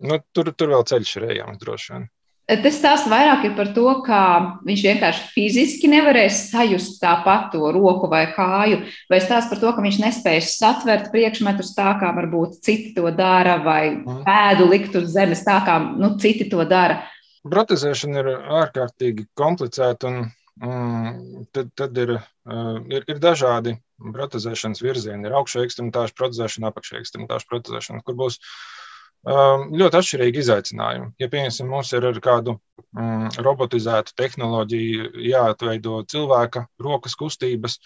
nu, 0.00 0.20
tur, 0.36 0.52
tur 0.52 0.74
vēl 0.76 0.86
ceļš 0.88 1.16
ir 1.18 1.28
ejams 1.34 1.60
droši 1.62 1.94
vien. 1.94 2.08
Tas 2.50 2.80
stāsta 2.80 3.06
vairāk 3.12 3.44
par 3.54 3.68
to, 3.76 3.84
ka 4.02 4.20
viņš 4.66 4.80
vienkārši 4.82 5.26
fiziski 5.36 5.86
nevarēs 5.92 6.48
sajust 6.50 6.96
tāpat 6.98 7.52
to 7.52 7.68
roku 7.70 8.08
vai 8.10 8.24
kāju, 8.34 8.80
vai 9.10 9.20
stāsta 9.22 9.52
par 9.52 9.60
to, 9.62 9.70
ka 9.76 9.84
viņš 9.84 10.00
nespēs 10.02 10.56
satvert 10.58 11.12
priekšmetus 11.12 11.70
tā, 11.76 11.92
kā 12.00 12.10
varbūt 12.16 12.58
citi 12.66 12.90
to 12.96 13.06
dara, 13.14 13.60
vai 13.62 13.92
mm. 13.92 14.24
pēdu 14.26 14.66
likt 14.72 14.98
uz 14.98 15.12
zemes 15.14 15.44
tā, 15.46 15.60
kā 15.66 15.78
nu, 15.94 16.16
citi 16.18 16.48
to 16.50 16.66
dara. 16.66 17.04
Protezēšana 17.46 18.24
ir 18.24 18.32
ārkārtīgi 18.64 19.28
komplicēta, 19.38 20.10
un, 20.10 20.26
un 20.66 21.46
tad, 21.54 21.70
tad 21.78 22.02
ir, 22.02 22.16
ir, 22.90 23.06
ir 23.06 23.22
dažādi 23.22 23.78
protezēšanas 24.00 24.82
virzieni. 24.84 25.28
Ir 25.28 25.36
augšā 25.38 25.64
ekstremitāšu 25.66 26.16
protezēšana, 26.18 26.70
apakšā 26.72 27.00
ekstremitāšu 27.00 27.50
protezēšana, 27.50 28.04
kur 28.06 28.18
būs 28.18 28.38
um, 28.40 29.70
ļoti 29.76 30.00
atšķirīgi 30.00 30.44
izaicinājumi. 30.44 31.10
Ja, 31.20 31.30
piemēram, 31.32 31.72
mums 31.72 31.92
ir 31.96 32.06
ar 32.10 32.20
kādu 32.24 32.56
um, 32.58 33.26
robotizētu 33.38 34.16
tehnoloģiju 34.18 35.10
jāatveido 35.30 36.04
cilvēka 36.10 36.66
rokas 36.82 37.18
kustības, 37.20 37.78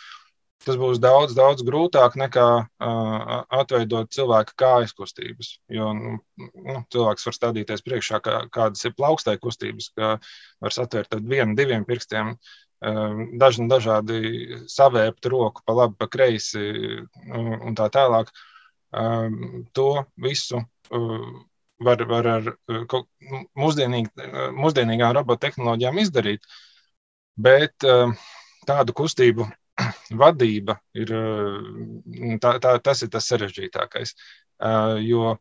tas 0.65 0.79
būs 0.81 0.97
daudz, 1.03 1.35
daudz 1.37 1.61
grūtāk 1.67 2.15
nekā 2.17 2.49
uh, 2.65 3.33
atveidot 3.53 4.09
cilvēka 4.15 4.55
kājas 4.57 4.95
kustības. 4.97 5.59
Jo 5.69 5.91
nu, 5.99 6.15
nu, 6.41 6.79
cilvēks 6.95 7.29
var 7.29 7.37
stādīties 7.37 7.85
priekšā, 7.85 8.23
kā, 8.25 8.39
kādas 8.55 8.87
ir 8.87 8.95
plaukstai 8.97 9.37
kustības, 9.43 9.91
ka 9.99 10.15
var 10.65 10.77
satvērt 10.77 11.19
ar 11.19 11.27
vienu, 11.27 11.59
diviem 11.59 11.85
pirkstiem. 11.85 12.33
Uh, 12.33 12.64
dažni 12.81 13.69
dažādi 13.71 14.59
savēpt 14.69 15.27
roku 15.33 15.63
pa 15.67 15.73
labi, 15.73 15.97
pa 15.99 16.09
kreisi 16.11 16.65
un 17.31 17.77
tā 17.79 17.89
tālāk. 17.93 18.33
Ehm, 18.95 19.65
to 19.73 20.05
visu 20.21 20.61
var, 21.85 22.05
var 22.07 22.29
ar 22.37 22.51
mūsdienīg, 23.59 24.11
mūsdienīgām 24.55 25.15
robottehnoloģijām 25.19 26.01
izdarīt, 26.05 26.47
bet 27.35 27.87
ehm, 27.89 28.15
tādu 28.69 28.95
kustību 28.97 29.49
vadība 30.23 30.79
ir, 30.95 31.15
tā, 32.41 32.57
tā, 32.63 32.77
tas 32.79 33.03
ir 33.03 33.11
tas 33.11 33.27
sarežģītākais. 33.33 34.15
Jo 35.03 35.35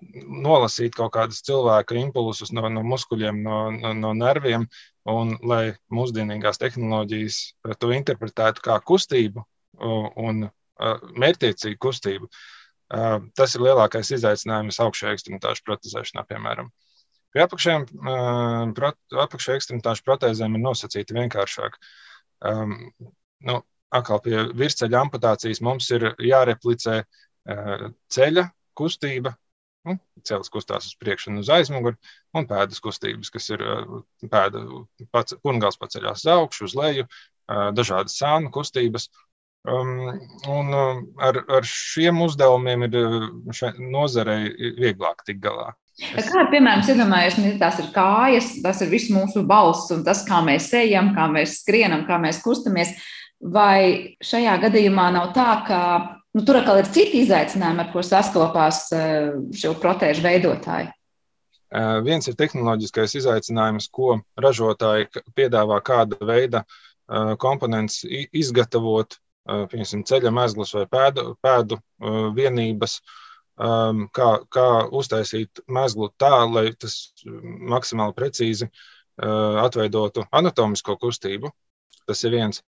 nolasīt 0.00 0.94
kaut 0.96 1.12
kādus 1.14 1.42
cilvēka 1.46 1.96
impulsus 2.00 2.52
no, 2.56 2.64
no 2.72 2.82
muskuļiem, 2.86 3.42
no, 3.44 3.58
no, 3.74 3.92
no 3.96 4.12
nerviem, 4.16 4.66
un 5.10 5.34
lai 5.46 5.74
mūsdienīgās 5.92 6.60
tehnoloģijas 6.62 7.40
to 7.80 7.92
interpretētu 7.96 8.64
kā 8.64 8.78
kustību 8.86 9.44
un 9.80 10.46
mērķtiecīgu 10.80 11.80
kustību. 11.80 12.30
Tas 13.38 13.54
ir 13.54 13.64
lielākais 13.64 14.10
izaicinājums 14.16 14.80
augšējā 14.82 15.16
ekstremitāšu 15.16 15.66
protezēšanā, 15.66 16.24
piemēram. 16.30 16.70
Pie 17.30 17.44
apakšējā 17.44 17.76
ekstremitāšu 19.60 20.06
protēzēm 20.06 20.56
ir 20.58 20.64
nosacīti 20.64 21.14
vienkāršāk. 21.14 21.76
Um, 22.50 22.72
nu, 23.46 23.60
atkal 23.94 24.18
pie 24.24 24.36
virsceļa 24.56 25.04
amputācijas 25.04 25.60
mums 25.62 25.86
ir 25.94 26.08
jāreplicē 26.24 26.96
uh, 27.04 27.84
ceļa 28.10 28.44
kustība, 28.80 29.34
Nu, 29.88 29.96
Cēlis 30.28 30.52
kustās 30.52 30.90
uz 30.90 30.96
priekšu 31.00 31.30
un 31.32 31.40
uz 31.40 31.48
aizmuguri, 31.52 31.96
un 32.36 32.46
pēdas 32.50 32.82
kustības, 32.84 33.32
kas 33.32 33.48
ir 33.54 33.64
pēda, 34.28 34.62
pats, 35.14 35.38
pungals 35.44 35.80
paceļās 35.80 36.26
uz 36.26 36.32
augšu, 36.34 36.68
uz 36.68 36.76
leju, 36.76 37.06
dažādas 37.76 38.18
sānu 38.20 38.52
kustības. 38.54 39.08
Um, 39.68 40.06
un 40.48 40.70
um, 40.72 41.00
ar, 41.20 41.36
ar 41.52 41.66
šiem 41.68 42.22
uzdevumiem 42.24 42.86
ir 42.86 42.94
nozarei 43.92 44.48
vieglāk 44.78 45.20
tikt 45.26 45.42
galā. 45.44 45.74
Es... 46.16 46.30
Kā 46.32 46.46
piemēram, 46.48 46.80
iedomājieties, 46.88 47.36
nu, 47.42 47.50
tās 47.60 47.80
ir 47.82 47.90
kājas, 47.92 48.54
tas 48.64 48.80
ir 48.80 48.88
viss 48.92 49.12
mūsu 49.12 49.42
balss 49.48 49.92
un 49.92 50.00
tas, 50.06 50.22
kā 50.24 50.40
mēs 50.46 50.70
ejam, 50.80 51.12
kā 51.16 51.28
mēs 51.32 51.58
skrienam, 51.60 52.06
kā 52.08 52.16
mēs 52.22 52.40
kustamies. 52.44 52.94
Vai 53.40 54.16
šajā 54.24 54.56
gadījumā 54.64 55.10
nav 55.16 55.30
tā, 55.36 55.50
ka 55.68 55.82
Nu, 56.36 56.44
tur 56.46 56.60
atkal 56.60 56.78
ir 56.78 56.88
citi 56.94 57.24
izaicinājumi, 57.24 57.82
ar 57.82 57.88
ko 57.90 58.02
sastopās 58.06 58.84
eh, 58.94 59.32
šo 59.56 59.74
protēžu 59.82 60.22
veidotāji. 60.22 60.92
Uh, 61.70 62.00
viens 62.02 62.26
ir 62.26 62.34
tehnoloģiskais 62.34 63.12
izaicinājums, 63.20 63.86
ko 63.94 64.16
ražotāji 64.42 65.06
piedāvā 65.38 65.76
kāda 65.86 66.18
veida 66.26 66.64
uh, 66.64 67.36
komponents 67.38 68.00
izgatavot, 68.06 69.18
piemēram, 69.46 70.02
ceļa 70.06 70.30
mezglus 70.34 70.74
vai 70.76 70.84
pēdu, 70.90 71.22
pēdu 71.42 71.78
vienības, 72.36 72.98
um, 73.58 74.04
kā, 74.14 74.28
kā 74.52 74.66
uztaisīt 74.94 75.62
mezglu 75.66 76.10
tā, 76.20 76.44
lai 76.46 76.68
tas 76.78 76.98
maksimāli 77.72 78.14
precīzi 78.14 78.68
atveidotu 79.20 80.26
anatomisko 80.30 80.94
kustību. 81.00 81.50
Tas 82.06 82.22
ir 82.24 82.36
viens. 82.36 82.62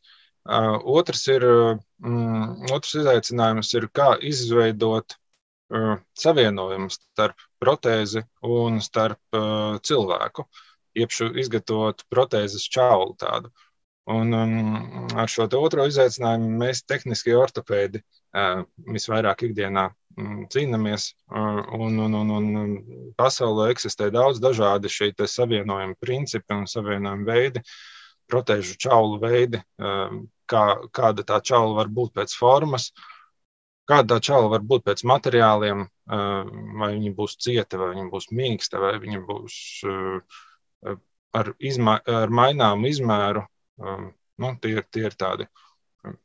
Otrs, 0.48 1.28
ir, 1.28 1.44
mm, 2.02 2.72
otrs 2.74 2.96
izaicinājums 3.02 3.74
ir, 3.76 3.90
kā 3.94 4.16
izveidot 4.22 5.18
savienojumu 6.18 6.90
starp 6.90 7.38
protēzi 7.62 8.24
un 8.42 8.80
starp 8.82 9.38
cilvēku, 9.86 10.46
jeb 10.98 11.14
izgatavot 11.38 12.02
protēzes 12.10 12.66
čaulu 12.74 13.14
tādu. 13.20 13.52
Un 14.10 14.34
um, 14.34 15.10
ar 15.14 15.30
šo 15.30 15.46
otro 15.60 15.86
izaicinājumu 15.86 16.50
mēs, 16.58 16.82
tehniskie 16.90 17.36
ortopēdi, 17.38 18.02
visvairāk 18.90 19.44
ikdienā 19.46 19.84
um, 20.18 20.48
cīnāmies. 20.50 21.12
Un, 21.30 22.00
un, 22.08 22.18
un, 22.18 22.32
un 22.40 23.14
pasaulē 23.20 23.70
eksistē 23.76 24.10
daudz 24.10 24.42
dažādi 24.42 24.90
šī 24.90 25.12
savienojuma 25.14 25.94
principi 26.02 26.58
un 26.58 26.66
savienojuma 26.66 27.30
veidi. 27.30 27.62
Uh, 27.62 27.99
protēžu 28.30 28.78
čaulu 28.82 29.20
veidi, 29.22 29.62
um, 29.82 30.26
kā, 30.50 30.66
kāda 30.96 31.26
tā 31.28 31.40
čaula 31.46 31.78
var 31.82 31.90
būt 31.94 32.14
pēc 32.18 32.36
formas, 32.38 32.90
kāda 33.90 34.16
tā 34.16 34.20
čaula 34.30 34.52
var 34.54 34.66
būt 34.66 34.86
pēc 34.90 35.04
materiāliem, 35.10 35.86
um, 35.86 36.52
vai 36.82 36.92
viņa 36.96 37.14
būs 37.18 37.38
cieta, 37.42 37.80
vai 37.82 37.94
viņa 37.96 38.10
būs 38.14 38.30
mīksta, 38.36 38.82
vai 38.82 38.94
viņa 39.02 39.24
būs 39.30 39.56
uh, 39.90 41.00
ar, 41.40 41.52
izmā, 41.72 42.00
ar 42.22 42.36
maināmu 42.42 42.90
izmēru. 42.90 43.46
Um, 43.80 44.14
nu, 44.40 44.54
tie, 44.62 44.80
tie 44.92 45.08
ir 45.10 45.18
tādi 45.20 45.50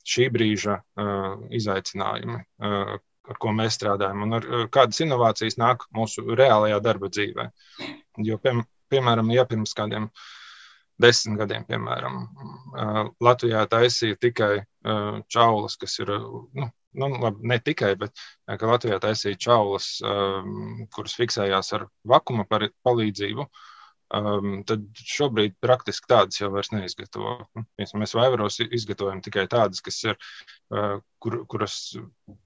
šī 0.07 0.29
brīža 0.35 0.79
uh, 0.79 1.35
izaicinājumi, 1.55 2.39
uh, 2.63 2.95
ar 3.25 3.41
ko 3.41 3.53
mēs 3.57 3.79
strādājam, 3.79 4.23
un 4.27 4.39
ar, 4.39 4.47
kādas 4.73 5.01
inovācijas 5.03 5.57
nāk 5.59 5.89
mūsu 5.97 6.27
reālajā 6.37 6.79
darba 6.85 7.11
dzīvē. 7.11 7.49
Jo, 8.23 8.39
pie, 8.43 8.53
piemēram, 8.93 9.33
ja 9.35 9.47
pirms 9.49 9.73
kādiem 9.75 10.11
gadiem 10.11 10.43
desmit 11.03 11.41
gadiem, 11.43 11.67
piemēram, 11.69 12.23
Latvijā 13.25 13.65
taisīja 13.71 14.19
tikai 14.21 14.55
čaulas, 15.33 15.77
kas 15.81 15.99
ir, 16.03 16.13
nu, 16.55 16.71
nu 16.95 17.11
labi, 17.19 17.49
ne 17.51 17.59
tikai, 17.59 17.95
bet 18.01 18.25
ka 18.47 18.71
Latvijā 18.71 19.01
taisīja 19.03 19.41
čaulas, 19.49 19.95
kuras 20.95 21.17
fiksējās 21.19 21.73
ar 21.79 21.89
vakuma 22.15 22.47
palīdzību. 22.49 23.49
Um, 24.15 24.61
tad 24.69 24.85
šobrīd 24.95 25.57
praktiski 25.65 26.07
tādas 26.07 26.37
jau 26.39 26.51
neizgatavo. 26.53 27.33
Nu, 27.57 27.65
mēs 27.99 28.13
vaivaros 28.15 28.61
izgatavojam 28.63 29.23
tikai 29.25 29.47
tādas, 29.51 29.81
kas 29.83 29.97
ir, 30.05 30.19
uh, 30.71 31.01
kur, 31.19 31.41
kuras 31.51 31.79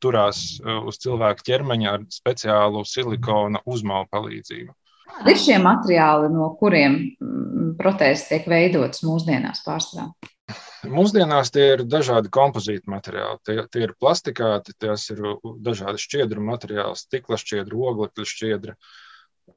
turās 0.00 0.40
uz 0.62 1.00
cilvēka 1.02 1.44
ķermeņa 1.44 1.90
ar 1.92 2.06
speciālu 2.14 2.86
silikona 2.88 3.60
uzmālu 3.68 4.08
palīdzību. 4.14 4.72
Kādi 5.08 5.32
ir 5.32 5.40
šie 5.40 5.56
materiāli, 5.62 6.28
no 6.30 6.50
kuriem 6.60 6.98
protēzes 7.78 8.28
tiek 8.28 8.44
veidotas 8.50 9.02
mūsdienās 9.06 9.64
pārsvarā? 9.64 10.12
Mūsdienās 10.88 11.50
tie 11.52 11.64
ir 11.74 11.82
dažādi 11.90 12.30
kompozīti 12.32 12.90
materiāli. 12.92 13.40
Tie, 13.44 13.56
tie 13.72 13.82
ir 13.88 13.96
plastikāti, 14.00 14.76
tās 14.78 15.08
ir 15.12 15.24
dažādi 15.64 16.00
šķiedru 16.04 16.44
materiāli, 16.44 17.00
stikla 17.00 17.38
šķiedra, 17.40 17.80
oglekļa 17.90 18.28
šķiedra, 18.32 18.76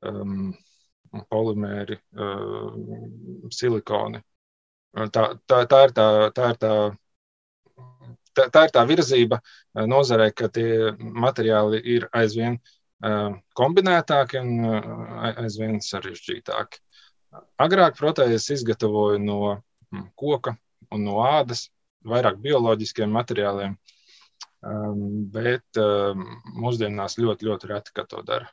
um, 0.10 0.50
polimēri, 1.32 2.00
um, 2.18 3.46
silikoni. 3.54 4.24
Tā, 4.92 5.28
tā, 5.48 5.62
tā, 5.72 5.86
ir 5.88 5.96
tā, 5.96 6.10
tā, 6.36 6.50
ir 6.52 6.60
tā, 6.60 6.74
tā, 8.36 8.50
tā 8.56 8.66
ir 8.68 8.76
tā 8.76 8.88
virzība 8.90 9.40
nozarē, 9.88 10.32
ka 10.36 10.50
tie 10.52 10.92
materiāli 11.00 11.80
ir 11.96 12.10
aizvien 12.18 12.58
uh, 12.58 12.76
kombinētāki 13.58 14.40
un 14.42 14.66
aizvien 15.32 15.80
sarežģītāki. 15.82 16.82
Agrāk 17.62 17.96
protēzes 17.98 18.50
izgatavoja 18.58 19.20
no 19.22 19.40
mm, 19.54 20.12
koka 20.20 20.58
un 20.92 21.06
no 21.08 21.22
ādas, 21.24 21.70
vairāk 22.04 22.42
bioloģiskiem 22.44 23.12
materiāliem, 23.14 23.78
bet 25.34 25.80
mūsdienās 25.80 27.18
ļoti, 27.22 27.48
ļoti 27.48 27.72
reti, 27.72 27.94
ka 27.96 28.06
to 28.10 28.22
dara. 28.26 28.50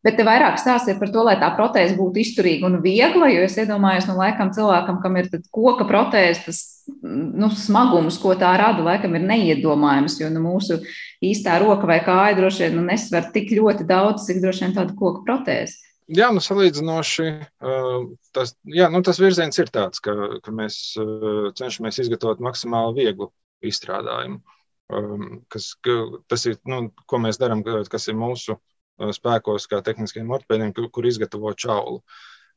Bet 0.00 0.16
te 0.16 0.24
vairāk 0.24 0.56
stāstiet 0.56 0.96
par 0.96 1.10
to, 1.12 1.22
lai 1.26 1.34
tā 1.36 1.50
protēze 1.58 1.92
būtu 1.98 2.22
izturīga 2.22 2.70
un 2.70 2.78
viegla, 2.80 3.28
jo 3.28 3.42
es 3.44 3.58
iedomājos, 3.60 4.06
nu, 4.08 4.14
laikam 4.16 4.48
cilvēkam, 4.56 5.00
kam 5.02 5.18
ir 5.20 5.28
koka 5.52 5.84
protēze, 5.84 6.46
tas 6.46 6.60
nu, 7.04 7.50
smagums, 7.52 8.16
ko 8.22 8.32
tā 8.40 8.54
rada, 8.56 8.80
laikam 8.86 9.18
ir 9.18 9.26
neiedomājams, 9.28 10.16
jo 10.22 10.30
nu, 10.32 10.40
mūsu 10.46 10.80
īstā 11.24 11.58
roka 11.60 11.88
vai 11.88 12.00
kāja 12.04 12.36
droši 12.38 12.66
vien 12.66 12.78
nu, 12.78 12.84
nesver 12.88 13.28
tik 13.34 13.52
ļoti 13.56 13.86
daudz, 13.88 14.26
cik 14.28 14.40
droši 14.42 14.66
vien 14.66 14.76
tāda 14.76 14.96
koka 14.96 15.24
protēze. 15.26 15.76
Jā, 16.10 16.32
nu, 16.34 16.42
salīdzinoši 16.42 17.26
tas, 18.34 18.54
jā, 18.66 18.88
nu, 18.90 19.02
tas 19.06 19.20
virziens 19.22 19.60
ir 19.62 19.68
tāds, 19.70 20.02
ka, 20.02 20.14
ka 20.42 20.54
mēs 20.54 20.96
cenšamies 21.60 22.00
izgatavot 22.02 22.42
maksimāli 22.42 23.04
vieglu 23.04 23.28
izstrādājumu. 23.62 24.40
Kas, 25.52 25.68
tas 26.26 26.46
ir, 26.50 26.56
nu, 26.66 26.88
ko 27.06 27.20
mēs 27.22 27.38
darām, 27.38 27.62
kas 27.62 28.08
ir 28.10 28.18
mūsu 28.18 28.56
spēkos, 29.14 29.68
kā 29.70 29.78
tehniskiem 29.86 30.32
ortopēdiem, 30.34 30.72
kur, 30.74 30.88
kur 30.90 31.06
izgatavo 31.06 31.52
čaulu. 31.54 32.02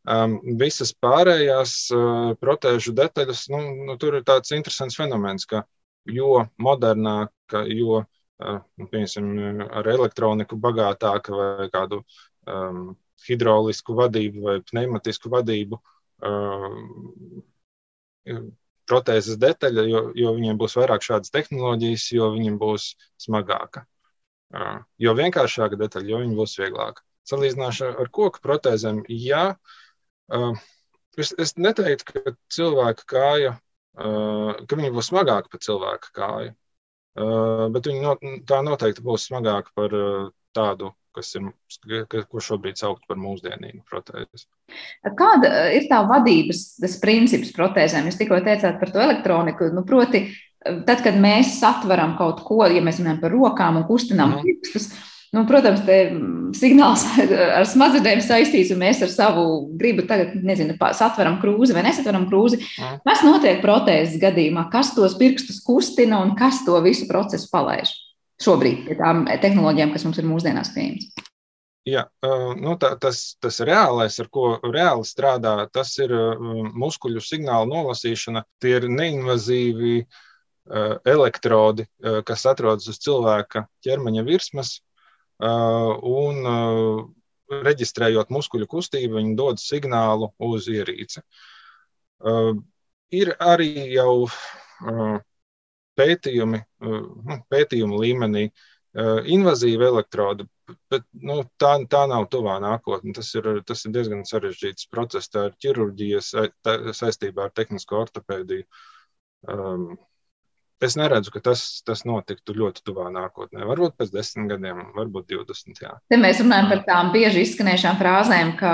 Um, 0.04 0.40
visas 0.60 0.90
pārējās 1.00 1.76
uh, 1.96 2.34
protēžu 2.42 2.92
detaļas, 2.98 3.46
nu, 3.54 3.62
nu, 3.88 3.94
tur 4.02 4.18
ir 4.18 4.26
tāds 4.28 4.52
interesants 4.52 4.98
fenomens, 5.00 5.46
ka 5.48 5.62
jo 6.10 6.42
modernāka, 6.60 7.62
jo 7.70 8.02
uh, 8.02 8.10
piemēram, 8.40 9.64
ar 9.70 9.88
elektroniku 9.94 10.58
bagātāka 10.60 11.36
vai 11.38 11.70
kādu 11.74 12.02
um, 12.50 12.96
hidrolisku 13.28 13.96
vadību 13.98 14.44
vai 14.48 14.58
pneimatisku 14.66 15.32
vadību 15.34 15.80
uh, 15.80 16.72
protēzes 18.90 19.40
detaļa, 19.40 19.86
jo, 19.88 20.04
jo 20.18 20.34
viņiem 20.36 20.60
būs 20.60 20.78
vairāk 20.80 21.06
šādas 21.06 21.34
tehnoloģijas, 21.34 22.10
jo 22.16 22.30
viņiem 22.36 22.60
būs 22.62 22.94
smagāka. 23.22 23.86
Jo 25.02 25.16
vienkāršāka 25.18 25.80
detaļa, 25.80 26.10
jo 26.12 26.22
viņa 26.22 26.38
būs 26.38 26.58
vieglāka. 26.60 27.04
Salīdzināšana 27.30 28.04
ar 28.04 28.10
koku 28.14 28.42
protēzēm, 28.44 29.02
jā, 29.08 29.46
es, 31.18 31.32
es 31.40 31.56
neteiktu, 31.58 32.12
ka 32.12 32.36
cilvēka 32.54 33.08
kāja, 33.10 33.56
ka 33.96 34.80
viņa 34.80 34.92
būs 34.94 35.10
smagāka 35.10 35.50
par 35.54 35.64
cilvēka 35.64 36.12
kāju, 36.20 36.54
bet 37.16 37.90
viņa 37.90 38.02
not, 38.02 38.28
tā 38.50 38.62
noteikti 38.66 39.06
būs 39.06 39.28
smagāka 39.30 39.74
par 39.78 39.96
tādu, 40.56 40.92
kas 41.14 41.30
ir, 41.38 41.52
ko 42.10 42.42
šobrīd 42.42 42.80
sauc 42.80 43.04
par 43.10 43.20
mūsdienīgu 43.22 43.84
protēzi. 43.90 44.48
Kāda 45.18 45.52
ir 45.76 45.86
tā 45.92 46.02
vadības 46.10 46.98
princips 47.04 47.54
protēzēm? 47.56 48.10
Jūs 48.10 48.20
tikko 48.22 48.42
teicāt 48.46 48.80
par 48.82 48.94
to 48.94 49.04
elektroniku, 49.04 49.70
nu, 49.74 49.86
proti, 49.86 50.26
tad, 50.64 51.04
kad 51.06 51.18
mēs 51.22 51.58
satveram 51.60 52.18
kaut 52.20 52.42
ko, 52.48 52.64
ja 52.66 52.82
mēs 52.86 53.02
runājam 53.02 53.22
par 53.24 53.36
rokām 53.36 53.82
un 53.82 53.90
kustinām 53.90 54.40
mm. 54.40 55.13
Nu, 55.34 55.44
protams, 55.50 55.82
te 55.88 55.98
signāls 56.58 57.04
ar 57.58 57.66
smadzenēm 57.70 58.22
saistīts, 58.24 58.72
un 58.74 58.82
mēs 58.84 59.02
ar 59.06 59.12
savu 59.12 59.46
gribu 59.80 60.06
tagad, 60.10 60.36
nezinu, 60.46 60.78
satveram 60.98 61.40
krūzi 61.42 61.76
vai 61.76 61.86
nesatveram 61.88 62.28
krūzi. 62.30 62.62
Mm. 62.62 63.04
Kas 63.08 63.26
notiek 63.28 63.62
protēzes 63.64 64.22
gadījumā? 64.22 64.68
Kas 64.74 64.94
tos 64.98 65.18
pirkstus 65.20 65.62
kustina 65.66 66.22
un 66.24 66.34
kas 66.40 66.64
to 66.68 66.80
visu 66.86 67.10
procesu 67.10 67.52
palaiž? 67.54 67.94
Šobrīd 68.44 68.88
pie 68.88 68.98
tām 69.00 69.24
tehnoloģijām, 69.30 69.94
kas 69.94 70.08
mums 70.08 70.20
ir 70.20 70.28
mūsdienās 70.28 70.74
pieejamas. 70.76 71.30
Jā, 71.84 72.06
nu, 72.64 72.78
tā, 72.80 72.94
tas, 72.96 73.34
tas 73.44 73.58
reālais, 73.68 74.16
ar 74.24 74.30
ko 74.32 74.54
reāli 74.64 75.04
strādā, 75.04 75.58
tas 75.68 75.92
ir 76.00 76.14
muskuļu 76.80 77.20
signālu 77.24 77.68
nolasīšana. 77.74 78.46
Tie 78.64 78.78
ir 78.78 78.88
neinvazīvi 78.88 79.98
Eh, 80.72 80.96
elektrodi, 81.06 81.84
eh, 82.00 82.22
kas 82.24 82.46
atrodas 82.48 82.88
uz 82.88 82.96
cilvēka 83.04 83.66
ķermeņa 83.84 84.22
virsmas, 84.24 84.78
eh, 84.80 84.93
un 85.44 86.46
reģistrējot 87.64 88.32
muskuļu 88.34 88.68
kustību, 88.70 89.18
viņi 89.20 89.36
dod 89.40 89.62
signālu 89.62 90.32
uz 90.44 90.70
ierīci. 90.72 91.24
Ir 93.14 93.34
arī 93.44 93.72
jau 93.94 94.28
pētījumi, 96.00 96.62
nu, 96.88 97.40
pētījumu 97.52 98.00
līmenī, 98.02 98.48
invazīva 99.34 99.90
elektroda, 99.90 100.46
bet 100.92 101.06
nu, 101.14 101.42
tā, 101.60 101.76
tā 101.90 102.06
nav 102.10 102.28
tuvā 102.34 102.60
nākotnē. 102.64 103.14
Tas 103.18 103.34
ir, 103.36 103.50
tas 103.68 103.84
ir 103.86 103.94
diezgan 103.96 104.24
sarežģīts 104.30 104.90
process. 104.94 105.30
Tā 105.34 105.50
ir 105.50 105.60
ķirurģija 105.66 106.24
saistībā 106.96 107.48
ar 107.48 107.54
tehnisko 107.58 108.04
ortopēdiju. 108.06 108.66
Um, 109.54 109.94
Es 110.84 110.98
neredzu, 111.00 111.32
ka 111.32 111.40
tas, 111.44 111.64
tas 111.88 112.04
notiktu 112.08 112.56
ļoti 112.58 112.84
tuvā 112.84 113.08
nākotnē. 113.14 113.64
Varbūt 113.70 113.96
pēc 114.00 114.12
desmit 114.12 114.50
gadiem, 114.52 114.82
varbūt 114.98 115.30
divdesmit. 115.32 115.80
Te 116.12 116.20
mēs 116.20 116.42
runājam 116.44 116.70
par 116.72 116.82
tām 116.88 117.12
bieži 117.14 117.46
izskanējušām 117.46 118.00
frāzēm, 118.02 118.54
ka 118.60 118.74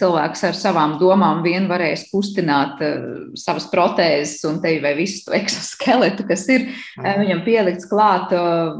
cilvēks 0.00 0.42
ar 0.48 0.58
savām 0.58 0.96
domām 0.98 1.44
vien 1.46 1.68
varēs 1.70 2.08
kustināt 2.10 2.82
uh, 2.82 3.04
savas 3.38 3.68
protēzes 3.70 4.42
un 4.50 4.58
tevi 4.64 4.80
vai 4.82 4.96
visu 4.98 5.28
to 5.28 5.36
eksoskeletu, 5.38 6.26
kas 6.26 6.46
ir 6.50 6.66
mm. 6.70 7.20
viņam 7.22 7.44
pielikts 7.46 7.90
klāt. 7.90 8.34
Uh, 8.34 8.74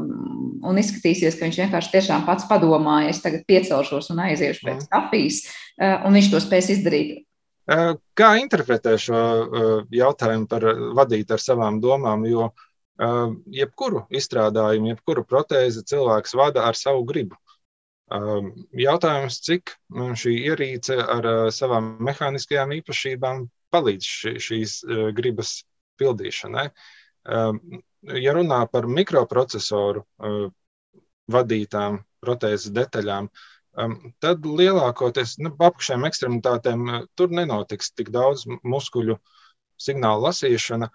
un 0.65 0.81
izskatīsies, 0.81 1.37
ka 1.37 1.45
viņš 1.45 1.61
vienkārši 1.61 1.93
tiešām 1.93 2.25
pats 2.27 2.47
padomāja, 2.49 3.13
es 3.13 3.21
tagad 3.23 3.45
piecelšos 3.47 4.09
un 4.11 4.23
aiziešu 4.25 4.65
pēc 4.65 4.81
mm. 4.81 4.91
kafijas, 4.91 5.41
un 5.77 6.17
viņš 6.17 6.29
to 6.33 6.41
spēs 6.41 6.71
izdarīt 6.73 7.23
Kā 7.65 8.27
interpretē 8.37 8.93
šo 9.01 9.19
jautājumu 9.93 10.45
par 10.49 10.65
vadīt 10.97 11.31
ar 11.33 11.41
savām 11.41 11.79
domām? 11.81 12.25
Jo 12.29 12.51
jebkuru 12.97 14.05
izstrādājumu, 14.09 14.93
jebkuru 14.93 15.25
protēzi 15.27 15.83
cilvēks 15.91 16.35
vada 16.37 16.65
ar 16.67 16.77
savu 16.79 17.03
gribu. 17.07 17.37
Jautājums, 18.77 19.39
cik 19.41 19.73
šī 20.21 20.35
ierīce 20.51 20.99
ar 21.01 21.29
savām 21.51 21.95
mehāniskajām 22.05 22.75
īpašībām 22.77 23.47
palīdz 23.73 24.11
šīs 24.45 24.77
gribas 25.17 25.57
pildīšanai. 25.99 26.69
Ja 28.15 28.35
runā 28.37 28.61
par 28.71 28.85
mikroprocesoru 28.87 30.05
vadītām 31.33 32.03
protēzes 32.21 32.69
detaļām, 32.73 33.25
uh, 33.25 33.55
tad 34.23 34.45
lielākoties 34.45 35.35
nu, 35.43 35.51
apakšējām 35.51 36.07
ekstremitātēm 36.07 36.85
tur 37.19 37.33
nenotiks 37.35 37.91
tik 37.91 38.11
daudz 38.13 38.45
muskuļu 38.63 39.17
signālu 39.81 40.29
lasīšana, 40.29 40.89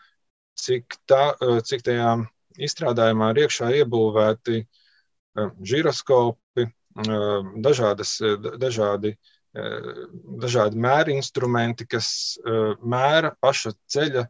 cik, 0.58 0.98
tā, 1.08 1.34
cik 1.66 1.84
tajā 1.86 2.14
izstrādājumā 2.60 3.30
ir 3.32 3.44
iekšā 3.44 3.70
iebūvēti 3.80 4.62
žiroskopi, 5.62 6.66
dažādas, 7.64 8.16
dažādi, 8.60 9.14
dažādi 10.42 10.80
mēri 10.80 11.16
instrumenti, 11.16 11.86
kas 11.86 12.38
mēra 12.82 13.32
paša 13.40 13.74
ceļa, 13.90 14.26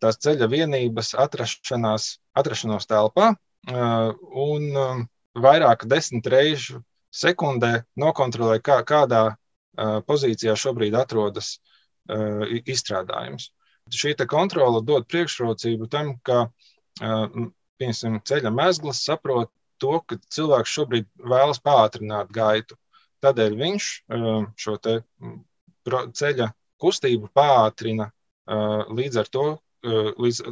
tās 0.00 0.20
ceļa 0.24 0.48
vienības 0.52 1.14
atrašanās, 1.20 2.16
atrašanos 2.36 2.88
telpā 2.88 3.32
un 3.66 5.06
vairāk 5.36 5.84
desmit 5.88 6.28
reižu 6.32 6.80
sekundē 7.12 7.84
nokontrolē, 7.96 8.60
kā, 8.64 8.80
kādā 8.84 9.36
pozīcijā 10.08 10.56
šobrīd 10.56 10.96
atrodas 10.96 11.56
izstrādājums. 12.06 13.50
Šī 13.94 14.16
kontrole 14.26 14.80
dod 14.82 15.06
priekšrocību 15.06 15.86
tam, 15.90 16.16
ka 16.26 16.48
piemēram, 16.98 18.20
ceļa 18.26 18.50
mezgls 18.50 19.04
saprot 19.04 19.52
to, 19.78 20.00
ka 20.08 20.18
cilvēks 20.32 20.72
šobrīd 20.72 21.06
vēlas 21.20 21.60
pātrināt 21.62 22.32
gaitu. 22.34 22.78
Tādēļ 23.22 23.56
viņš 23.60 23.90
šo 24.58 24.76
ceļa 26.16 26.48
kustību 26.82 27.30
pātrina 27.36 28.10
līdz 28.46 29.22
ar 29.22 29.30
to, 29.32 29.46
līdz 29.86 30.42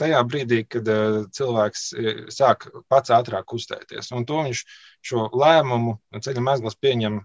tajā 0.00 0.20
brīdī, 0.28 0.62
kad 0.68 0.88
cilvēks 1.32 1.86
sāk 2.34 2.68
pats 2.92 3.14
ātrāk 3.14 3.46
kustēties. 3.48 4.12
Un 4.12 4.26
to 4.28 4.42
viņš 4.44 4.64
šo 5.08 5.28
lēmumu 5.32 5.96
ceļa 6.20 6.44
mezgls 6.44 6.76
pieņem 6.76 7.22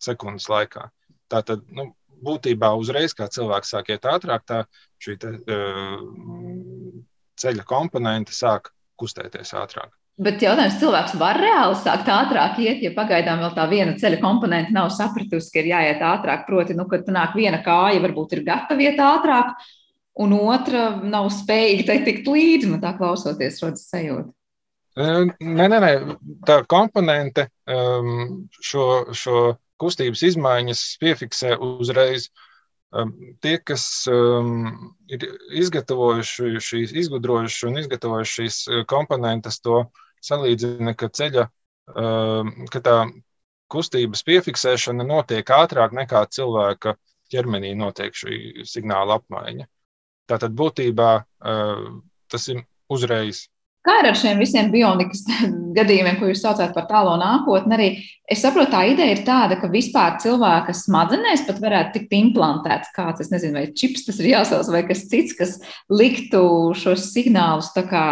sekundes 0.00 0.48
laikā. 0.50 0.90
Tātad, 1.30 1.64
nu, 1.70 1.90
būtībā 2.24 2.72
uzreiz, 2.78 3.14
kā 3.16 3.28
cilvēks 3.32 3.72
sāk 3.74 3.92
iet 3.94 4.06
ātrāk, 4.08 4.44
tā 4.48 4.64
šī 5.02 5.16
te, 5.20 5.32
uh, 5.40 5.96
ceļa 7.40 7.64
komponenti 7.68 8.36
sāk 8.36 8.72
kustēties 9.00 9.54
ātrāk. 9.56 9.94
Bet 10.20 10.42
jautājums, 10.44 10.76
cilvēks 10.82 11.14
var 11.16 11.38
reāli 11.40 11.76
sākt 11.80 12.08
ātrāk 12.12 12.58
iet, 12.60 12.82
ja 12.84 12.90
pagaidām 12.92 13.40
vēl 13.40 13.54
tā 13.56 13.64
viena 13.70 13.94
ceļa 13.96 14.18
komponente 14.20 14.74
nav 14.76 14.90
sapratusi, 14.92 15.48
ka 15.54 15.62
ir 15.62 15.70
jāiet 15.70 16.02
ātrāk. 16.04 16.42
Proti, 16.48 16.76
nu, 16.76 16.84
kad 16.90 17.08
nāk 17.08 17.32
viena 17.38 17.62
kāja, 17.64 18.02
varbūt 18.04 18.34
ir 18.36 18.42
gatava 18.44 18.84
iet 18.84 19.00
ātrāk, 19.00 19.54
un 20.20 20.34
otra 20.36 20.90
nav 21.00 21.30
spējīga 21.32 21.86
tai 21.88 21.96
tikt 22.04 22.28
līdzi. 22.28 22.68
Man 22.68 22.82
tā 22.84 22.92
klausoties, 22.98 23.62
rodas 23.64 23.86
sajūta. 23.88 24.28
Nē, 25.00 25.70
nē, 25.70 25.80
nē, 25.80 25.90
tā 26.44 26.58
komponente 26.68 27.46
šo, 27.64 28.86
šo 29.16 29.44
kustības 29.80 30.22
izmaiņas 30.30 30.84
piefiksē 31.00 31.56
uzreiz. 31.64 32.28
Tie, 33.40 33.54
kas 33.62 33.84
ir 34.10 35.26
izgatavojuši 35.62 36.62
šīs, 36.66 36.94
izgudrojuši 37.04 37.68
un 37.68 37.78
izgatavojuši 37.84 38.36
šīs 38.40 38.56
komponentes, 38.90 39.60
to 39.62 39.84
salīdzina, 40.26 40.96
ka 40.98 41.06
ceļa, 41.14 41.44
ka 42.74 42.82
tā 42.82 42.96
kustības 43.70 44.24
piefiksēšana 44.26 45.06
notiek 45.06 45.54
ātrāk 45.54 45.94
nekā 45.94 46.24
cilvēka 46.34 46.96
ķermenī 47.30 47.76
notiek 47.78 48.10
šī 48.10 48.66
signāla 48.66 49.20
apmaiņa. 49.20 49.68
Tātad 50.30 50.54
būtībā 50.58 51.12
tas 52.30 52.50
ir 52.50 52.64
uzreiz. 52.90 53.46
Kā 53.86 54.00
ir 54.02 54.10
ar 54.10 54.18
šiem 54.18 54.42
visiem 54.42 54.74
bionikas 54.74 55.22
gadījumiem, 55.76 56.18
ko 56.20 56.28
jūs 56.30 56.42
saucāt 56.44 56.74
par 56.76 56.86
tālo 56.90 57.14
nākotni? 57.20 57.76
Arī 57.76 57.88
es 58.30 58.42
saprotu, 58.44 58.72
tā 58.74 58.82
ideja 58.90 59.14
ir 59.14 59.22
tāda, 59.26 59.58
ka 59.60 59.70
vispār 59.72 60.18
cilvēka 60.22 60.74
smadzenēs 60.76 61.46
pat 61.48 61.62
varētu 61.62 61.96
tikt 61.96 62.16
implantēts 62.18 62.92
kāds, 62.96 63.24
es 63.24 63.32
nezinu, 63.32 63.58
vai 63.58 63.66
čips 63.76 64.06
tas 64.08 64.20
ir 64.22 64.32
jāsauc, 64.32 64.70
vai 64.74 64.84
kas 64.88 65.06
cits, 65.10 65.36
kas 65.38 65.56
liktu 65.92 66.42
šos 66.78 67.10
signālus 67.14 67.72
tā 67.76 67.86
kā 67.90 68.06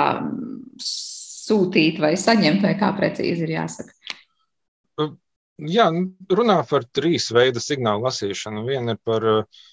sūtīt 0.83 2.01
vai 2.03 2.15
saņemt, 2.21 2.65
vai 2.65 2.75
kā 2.81 2.93
precīzi 2.97 3.47
ir 3.47 3.57
jāsaka? 3.57 3.95
Jā, 5.59 5.89
runā 6.31 6.61
par 6.71 6.85
trīs 6.95 7.33
veidu 7.35 7.59
signālu 7.59 8.05
lasīšanu. 8.07 8.63
Viena 8.69 8.95
ir 8.95 9.01
par 9.03 9.25
uh, 9.27 9.65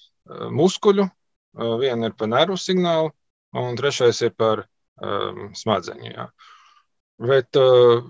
muskuļu, 0.50 1.04
uh, 1.06 1.74
viena 1.78 2.10
ir 2.10 2.16
par 2.18 2.32
nervu 2.32 2.58
signālu, 2.58 3.12
un 3.54 3.78
trešais 3.78 4.24
ir 4.26 4.32
par 4.34 4.64
um, 4.66 5.52
smadzeņu. 5.54 6.10
Jā. 6.10 6.26
Bet 7.18 7.56
uh, 7.56 8.02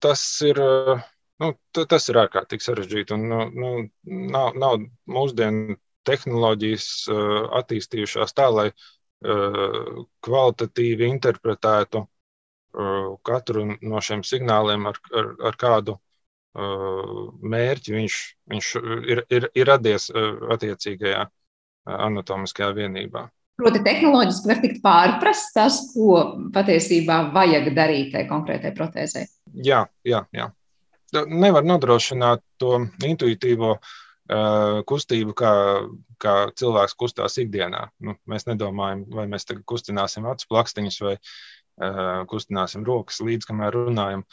tas 0.00 0.22
ir. 0.42 0.60
Uh, 0.60 1.10
Nu, 1.42 1.48
tas 1.74 2.04
ir 2.08 2.16
ārkārtīgi 2.20 2.62
sarežģīti. 2.62 3.16
Un, 3.16 3.24
nu, 3.26 3.38
nu, 3.58 3.70
nav, 4.06 4.52
nav 4.54 4.76
mūsdienu 5.10 5.74
tehnoloģijas 6.06 6.86
uh, 7.10 7.48
attīstījušās 7.58 8.36
tā, 8.38 8.46
lai 8.54 8.68
uh, 8.70 10.04
kvalitatīvi 10.22 11.08
interpretētu 11.10 12.04
katru 13.22 13.64
no 13.82 14.00
šiem 14.02 14.24
signāliem, 14.26 14.86
ar, 14.90 14.96
ar, 15.14 15.28
ar 15.50 15.56
kādu 15.58 15.98
mērķi 17.54 17.94
viņš, 17.94 18.16
viņš 18.50 18.70
ir, 19.10 19.22
ir, 19.30 19.46
ir 19.54 19.68
radies 19.68 20.08
attiecīgajā 20.54 21.24
anatomiskajā 21.84 22.72
vienībā. 22.74 23.24
Proti, 23.54 23.80
tehnoloģiski 23.86 24.50
var 24.50 24.60
tikt 24.62 24.80
pārprasts 24.82 25.52
tas, 25.54 25.76
ko 25.92 26.16
patiesībā 26.54 27.20
vajag 27.34 27.68
darīt 27.76 28.10
tai 28.14 28.24
konkrētai 28.26 28.72
protēzē. 28.74 29.28
Jā, 29.62 29.84
jā, 30.02 30.24
jā. 30.34 30.48
Nevar 31.30 31.62
nodrošināt 31.62 32.42
to 32.58 32.80
intuitīvo 33.06 33.76
uh, 33.76 34.80
kustību, 34.90 35.36
kā, 35.38 35.52
kā 36.18 36.34
cilvēks 36.58 36.96
kustās 36.98 37.38
ikdienā. 37.38 37.84
Nu, 38.02 38.16
mēs 38.26 38.48
nedomājam, 38.48 39.04
vai 39.14 39.28
mēs 39.30 39.46
tagad 39.46 39.62
kustināsim 39.70 40.26
acu 40.26 40.50
plakstiņus 40.50 40.98
vai 41.06 41.14
uh, 41.14 42.24
kustināsim 42.30 42.82
rokas 42.88 43.22
līdz, 43.22 43.46
kamēr 43.52 43.78
runājam. 43.84 44.26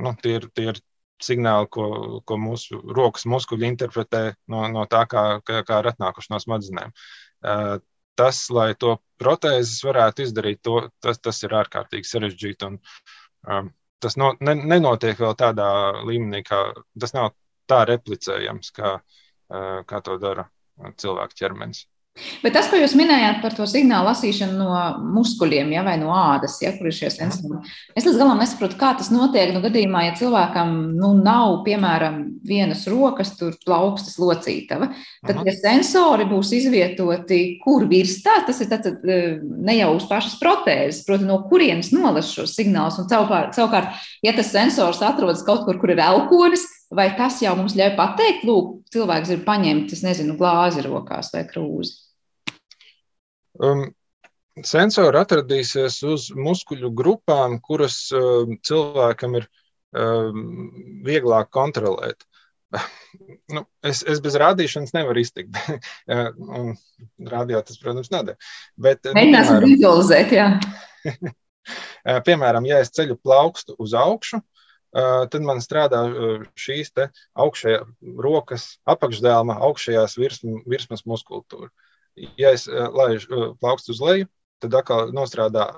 Nu, 0.00 0.14
tie, 0.22 0.38
ir, 0.38 0.46
tie 0.56 0.70
ir 0.72 0.78
signāli, 1.20 1.68
ko, 1.68 1.86
ko 2.24 2.40
mūsu 2.40 2.80
rokas 2.96 3.26
muskuļi 3.28 3.68
interpretē 3.68 4.22
no, 4.48 4.64
no 4.72 4.86
tā, 4.88 5.04
kā, 5.04 5.24
kā, 5.44 5.60
kā 5.68 5.82
ir 5.82 5.90
atnākuši 5.92 6.32
no 6.32 6.40
smadzenēm. 6.40 6.94
Tas, 8.18 8.42
lai 8.52 8.72
to 8.78 8.96
protēzes 9.20 9.84
varētu 9.86 10.24
izdarīt, 10.26 10.62
to, 10.66 10.88
tas, 11.04 11.20
tas 11.22 11.42
ir 11.46 11.54
ārkārtīgi 11.60 12.08
sarežģīti. 12.08 12.68
Un, 12.68 12.78
um, 13.46 13.70
tas 14.02 14.16
no, 14.20 14.32
ne, 14.40 14.54
nenotiek 14.54 15.20
vēl 15.20 15.36
tādā 15.38 15.68
līmenī, 16.08 16.42
kā 16.46 16.62
tas 17.00 17.14
nav 17.16 17.32
tā 17.70 17.84
replicējams, 17.88 18.72
kā, 18.76 18.96
uh, 19.00 19.80
kā 19.86 20.02
to 20.04 20.18
dara 20.22 20.48
cilvēka 21.00 21.42
ķermenis. 21.42 21.86
Bet 22.42 22.52
tas, 22.56 22.66
ko 22.68 22.76
jūs 22.76 22.92
minējāt 22.98 23.38
par 23.40 23.54
to 23.54 23.64
signālu 23.70 24.08
lasīšanu 24.10 24.56
no 24.58 25.10
muskuļiem 25.14 25.70
ja, 25.72 25.84
vai 25.86 25.94
no 26.00 26.10
ādas, 26.12 26.56
ja, 26.60 26.72
kur 26.76 26.88
ir 26.90 26.96
šie 26.96 27.08
sensori, 27.14 27.60
es 27.96 28.04
līdz 28.04 28.18
galam 28.18 28.40
nesaprotu, 28.42 28.76
kā 28.80 28.90
tas 28.98 29.12
notiek. 29.14 29.52
Nu, 29.54 29.62
gadījumā, 29.64 30.02
ja 30.08 30.16
cilvēkam 30.18 30.74
nu, 30.98 31.12
nav, 31.20 31.60
piemēram, 31.66 32.18
vienas 32.46 32.82
rokas, 32.90 33.30
tur 33.38 33.54
plaukstas 33.64 34.18
locītava, 34.20 34.90
tad 35.26 35.40
tie 35.44 35.54
sensori 35.54 36.26
būs 36.28 36.50
izvietoti 36.58 37.40
kur 37.62 37.86
virs 37.90 38.18
tā. 38.26 38.40
Tas 38.48 38.60
ir 38.64 38.72
tad, 38.72 38.90
e, 38.90 39.20
ne 39.40 39.78
jau 39.78 39.94
uz 39.94 40.08
pašas 40.10 40.36
protēzes, 40.42 41.04
proti, 41.06 41.28
no 41.30 41.40
kurienes 41.46 41.92
nolas 41.94 42.34
šos 42.34 42.56
signālus. 42.58 42.98
Un 43.00 43.08
savukārt, 43.08 44.04
ja 44.26 44.34
tas 44.36 44.52
sensors 44.52 45.00
atrodas 45.06 45.46
kaut 45.46 45.64
kur, 45.68 45.80
kur 45.80 45.94
ir 45.94 46.02
elkonis, 46.10 46.66
vai 46.94 47.08
tas 47.18 47.38
jau 47.42 47.54
mums 47.58 47.76
ļauj 47.78 47.94
pateikt, 47.98 48.44
lūk, 48.48 48.80
cilvēks 48.94 49.32
ir 49.34 49.44
paņemts, 49.46 49.96
es 49.96 50.04
nezinu, 50.06 50.36
glāzi 50.40 50.84
rokās 50.86 51.32
vai 51.34 51.44
krūzi? 51.48 51.96
Um, 53.60 53.86
sensori 54.66 55.20
atradīsies 55.20 56.00
uz 56.08 56.30
muskuļu 56.36 56.92
grupām, 56.96 57.58
kuras 57.64 58.02
um, 58.16 58.56
cilvēkam 58.66 59.38
ir 59.40 59.46
um, 59.94 60.70
vieglāk 61.06 61.50
kontrolēt. 61.54 62.26
nu, 63.54 63.64
es, 63.86 64.02
es 64.06 64.20
bez 64.22 64.36
rādīšanas 64.38 64.94
nevaru 64.94 65.22
iztikt. 65.22 65.58
Radio 67.34 67.62
tas, 67.66 67.78
protams, 67.82 68.10
nedara. 68.14 68.38
Nu, 68.78 69.14
Mēģināsim 69.16 69.66
vizualizēt, 69.66 70.34
jā. 70.38 70.50
piemēram, 72.26 72.66
ja 72.68 72.80
es 72.82 72.92
ceļu 72.94 73.18
plaukstu 73.20 73.76
uz 73.82 73.94
augšu, 73.98 74.40
tad 74.92 75.46
man 75.46 75.62
strādā 75.62 76.02
šīs 76.58 76.92
augšējā 76.98 77.84
rokas 78.18 78.66
apakšdēlma, 78.90 79.60
augšējās 79.68 80.16
virsmas, 80.18 80.66
virsmas 80.66 81.06
muskultūra. 81.06 81.70
Ja 82.40 82.50
es 82.56 82.66
laižu 82.66 83.54
plaukstu 83.60 83.94
uz 83.94 84.00
leju, 84.02 84.28
tad 84.60 84.74
atkal 84.76 85.12
nostrādā 85.14 85.68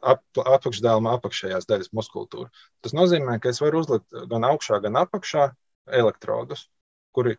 ap, 0.00 0.22
apakšdēlma 0.40 1.12
apakšējās 1.18 1.68
daļas 1.68 1.92
muskultūra. 1.96 2.48
Tas 2.84 2.96
nozīmē, 2.96 3.36
ka 3.40 3.52
es 3.52 3.60
varu 3.60 3.82
uzlikt 3.84 4.08
gan 4.30 4.46
augšā, 4.48 4.80
gan 4.84 4.96
apakšā 5.02 5.50
elektrodus, 6.00 6.66
kuri 7.16 7.36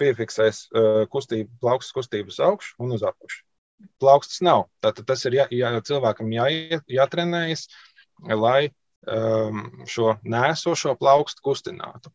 piefiksēs 0.00 0.66
kustību, 1.12 1.52
plaukstas 1.60 1.94
kustību 1.96 2.32
uz 2.32 2.40
augšu 2.42 2.74
un 2.84 2.96
uz 2.96 3.04
apakšu. 3.06 3.44
Plaukstas 4.00 4.40
nav. 4.44 4.66
Tātad 4.84 5.06
tas 5.08 5.24
ir 5.28 5.36
jā, 5.36 5.46
jā, 5.52 5.70
cilvēkam 5.84 6.32
jā, 6.32 6.48
jātrenējas, 6.88 7.66
lai 8.32 8.72
šo 9.06 10.16
nēsošo 10.26 10.96
plaukstu 10.98 11.44
kustinātu. 11.46 12.10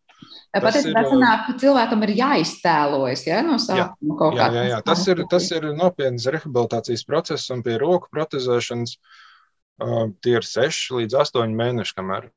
Patiesībā 0.51 1.01
ir 1.01 1.09
sanāk, 1.09 1.45
ka 1.47 1.55
cilvēkam 1.61 2.03
ir 2.05 2.13
jāiztēlojas 2.19 3.23
ja, 3.25 3.39
no 3.45 3.57
sākuma 3.61 4.17
kaut 4.19 4.35
kā. 4.35 4.43
Jā, 4.43 4.49
jā, 4.53 4.63
jā. 4.73 4.79
Tas, 4.85 5.03
ir, 5.07 5.23
tas 5.31 5.47
ir 5.55 5.67
nopietns 5.77 6.27
rehabilitācijas 6.35 7.05
process 7.07 7.47
un 7.55 7.63
pie 7.65 7.77
roku 7.81 8.11
protezēšanas 8.13 8.97
uh, 8.97 10.11
tie 10.21 10.35
ir 10.37 10.47
6 10.47 10.99
līdz 10.99 11.17
8 11.23 11.55
mēneši, 11.57 11.95
kamēr 11.97 12.29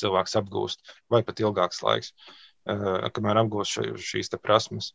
cilvēks 0.00 0.38
apgūst, 0.40 0.96
vai 1.12 1.22
pat 1.26 1.44
ilgāks 1.44 1.84
laiks, 1.86 2.14
uh, 2.72 3.06
kamēr 3.14 3.44
apgūst 3.44 3.76
šo, 3.76 3.86
šīs 4.00 4.32
prasmes. 4.40 4.94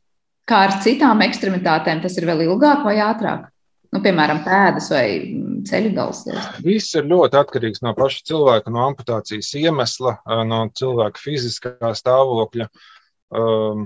Kā 0.49 0.65
ar 0.67 0.75
citām 0.83 1.23
ekstremitātēm, 1.25 2.03
tas 2.03 2.17
ir 2.19 2.27
vēl 2.29 2.45
ilgāk 2.49 2.83
vai 2.85 2.99
ātrāk? 3.01 3.47
Nu, 3.95 4.01
piemēram, 4.03 4.41
pēdas 4.43 4.89
vai 4.91 5.05
ceļu 5.69 5.93
gals. 5.95 6.25
Viss 6.65 6.97
ir 6.99 7.05
ļoti 7.07 7.37
atkarīgs 7.39 7.79
no 7.85 7.93
paša 7.95 8.25
cilvēka, 8.27 8.73
no 8.75 8.81
amputācijas 8.89 9.53
iemesla, 9.55 10.17
no 10.49 10.65
cilvēka 10.75 11.21
fiziskā 11.23 11.93
stāvokļa. 11.95 12.67
Um, 13.39 13.85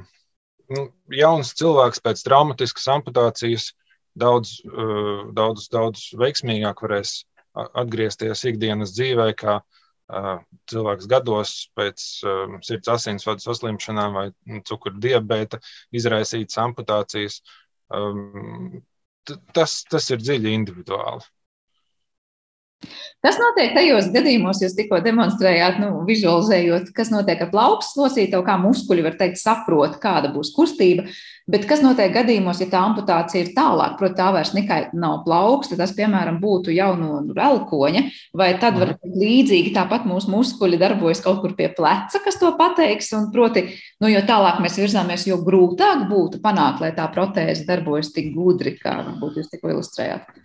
nu, 0.74 0.88
jauns 1.14 1.54
cilvēks 1.62 2.02
pēc 2.02 2.26
traumatiskas 2.26 2.90
amputācijas 2.96 3.70
daudz, 4.18 4.58
uh, 4.66 5.30
daudz, 5.38 5.70
daudz 5.70 6.10
veiksmīgāk 6.18 6.82
varēs 6.88 7.20
atgriezties 7.54 8.48
ikdienas 8.50 8.98
dzīvē, 8.98 9.30
kā 9.38 9.60
uh, 9.62 10.36
cilvēks 10.74 11.10
gados 11.12 11.56
pēc 11.78 12.10
uh, 12.26 12.60
sirds 12.66 12.96
asinsvadu 12.98 13.46
saslimšanām 13.46 14.18
vai 14.18 14.28
cukura 14.66 14.98
diabēta 15.06 15.62
izraisītas 15.94 16.58
amputācijas. 16.66 17.44
Um, 17.94 18.82
tas, 19.58 19.74
tas 19.94 20.10
ir 20.16 20.22
dziļi 20.24 20.54
individuāli. 20.60 21.26
Kas 23.20 23.36
notiek 23.36 23.74
tajos 23.76 24.06
gadījumos, 24.14 24.62
jūs 24.64 24.74
tikko 24.78 25.02
demonstrējāt, 25.04 25.82
nu, 25.84 25.90
vizualizējot, 26.08 26.94
kas 26.96 27.10
notiek 27.12 27.42
ar 27.44 27.50
plaukstas 27.52 27.98
losītavu, 28.00 28.46
kā 28.48 28.56
muskuļi 28.62 29.04
var 29.04 29.18
teikt, 29.20 29.42
saprot, 29.42 29.98
kāda 30.00 30.32
būs 30.32 30.54
kustība, 30.56 31.04
bet 31.52 31.68
kas 31.68 31.84
notiek 31.84 32.14
gadījumos, 32.16 32.62
ja 32.64 32.70
tā 32.72 32.80
amputācija 32.88 33.44
ir 33.44 33.52
tālāk, 33.58 33.98
proti, 34.00 34.16
tā 34.22 34.30
vairs 34.32 34.54
nekai 34.56 34.80
nav 34.96 35.26
plauksta, 35.26 35.76
tas, 35.76 35.92
piemēram, 35.98 36.40
būtu 36.40 36.72
jau 36.72 36.94
no 36.96 37.20
elkoņa, 37.36 38.06
vai 38.40 38.54
tad 38.62 38.80
var 38.80 38.96
mhm. 38.96 39.20
līdzīgi 39.26 39.76
tāpat 39.76 40.08
mūsu 40.08 40.32
muskuļi 40.32 40.80
darbojas 40.80 41.20
kaut 41.26 41.44
kur 41.44 41.58
pie 41.60 41.68
pleca, 41.76 42.24
kas 42.24 42.40
to 42.40 42.54
pateiks, 42.56 43.12
un 43.20 43.28
proti, 43.36 43.68
nu, 44.00 44.14
jo 44.14 44.24
tālāk 44.24 44.64
mēs 44.64 44.80
virzāmies, 44.80 45.28
jo 45.28 45.42
grūtāk 45.44 46.08
būtu 46.08 46.40
panākt, 46.46 46.86
lai 46.86 46.96
tā 46.96 47.12
protēze 47.12 47.68
darbojas 47.68 48.16
tik 48.16 48.32
gudri, 48.32 48.78
kā 48.80 49.02
varbūt 49.04 49.42
jūs 49.42 49.52
tikko 49.52 49.76
ilustrējāt. 49.76 50.40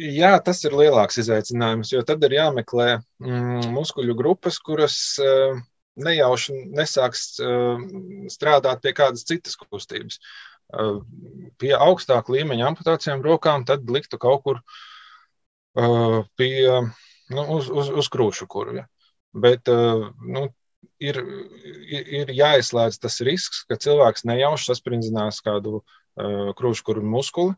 Jā, 0.00 0.32
tas 0.44 0.62
ir 0.64 0.72
lielāks 0.76 1.18
izaicinājums, 1.20 1.90
jo 1.92 2.00
tad 2.06 2.22
ir 2.24 2.36
jāmeklē 2.38 2.86
mm, 3.20 3.72
muskuļu 3.74 4.14
grupas, 4.16 4.56
kuras 4.64 4.94
uh, 5.20 5.58
nejauši 6.00 6.56
nesāks 6.72 7.34
uh, 7.44 7.82
strādāt 8.32 8.80
pie 8.84 8.94
kādas 8.96 9.26
citas 9.28 9.58
kustības. 9.60 10.20
Uh, 10.70 11.02
pie 11.60 11.74
augstāka 11.76 12.32
līmeņa 12.32 12.70
amputācijām 12.70 13.24
rokām 13.26 13.66
tad 13.68 13.90
liktu 13.90 14.20
kaut 14.22 14.46
kur 14.46 14.62
pie, 15.70 16.66
nu, 17.30 17.42
uz, 17.54 17.68
uz, 17.70 17.90
uz 18.02 18.08
krūšu 18.10 18.48
kurvja. 18.50 18.88
Bet 19.30 19.70
nu, 19.70 20.48
ir, 20.98 21.20
ir 21.86 22.32
jāizslēdz 22.34 22.98
tas 23.04 23.20
risks, 23.22 23.60
ka 23.70 23.78
cilvēks 23.78 24.26
nejauši 24.26 24.66
sasprindzinās 24.72 25.38
kādu 25.46 25.84
krūšu 26.58 26.88
kurvu 26.88 27.06
muskuli, 27.06 27.54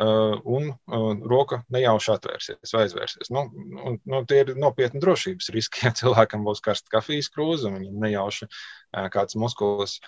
un 0.00 0.70
uh, 0.70 1.10
roka 1.28 1.60
nejauši 1.74 2.12
atvērsies 2.14 2.74
vai 2.74 2.84
aizvērsies. 2.86 3.30
Nu, 3.34 3.44
un, 3.84 3.98
nu, 4.08 4.22
tie 4.28 4.42
ir 4.44 4.54
nopietni 4.60 5.02
drošības 5.02 5.50
riski. 5.56 5.84
Ja 5.86 5.94
cilvēkam 5.96 6.44
būs 6.46 6.62
karsta 6.64 6.92
kafijas 6.92 7.30
krūze 7.34 7.68
un 7.68 7.78
viņam 7.80 8.02
nejauši 8.06 8.48
uh, 8.48 9.06
kāds 9.12 9.38
muskulis 9.40 9.98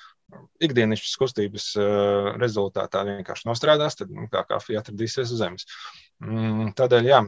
ikdienišķas 0.65 1.17
kustības 1.21 1.65
rezultātā 2.41 3.03
vienkārši 3.05 3.45
nostrādās, 3.51 3.99
tad 3.99 4.15
nu, 4.17 4.31
kā 4.33 4.41
kafija 4.49 4.81
atradīsies 4.81 5.29
uz 5.35 5.43
zemes. 5.43 5.67
Mm, 6.25 6.71
tādēļ, 6.79 7.09
jā, 7.11 7.19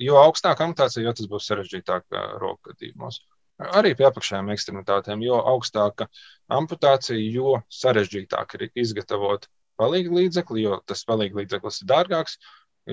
jo 0.00 0.16
augstāka 0.22 0.64
amputācija, 0.64 1.04
jo 1.04 1.12
tas 1.18 1.28
būs 1.28 1.50
sarežģītāk 1.50 2.16
roka 2.40 2.70
gadījumos. 2.70 3.20
Arī 3.76 3.92
pie 3.98 4.06
apakšējām 4.08 4.48
ekstremitātēm, 4.54 5.26
jo 5.26 5.36
augstāka 5.52 6.08
amputācija, 6.52 7.20
jo 7.20 7.58
sarežģītāk 7.72 8.56
ir 8.56 8.66
izgatavot 8.86 9.48
palīga 9.80 10.14
līdzekli, 10.20 10.64
jo 10.66 10.78
tas 10.86 11.04
palīga 11.08 11.42
līdzeklis 11.42 11.82
ir 11.82 11.90
dārgāks, 11.90 12.38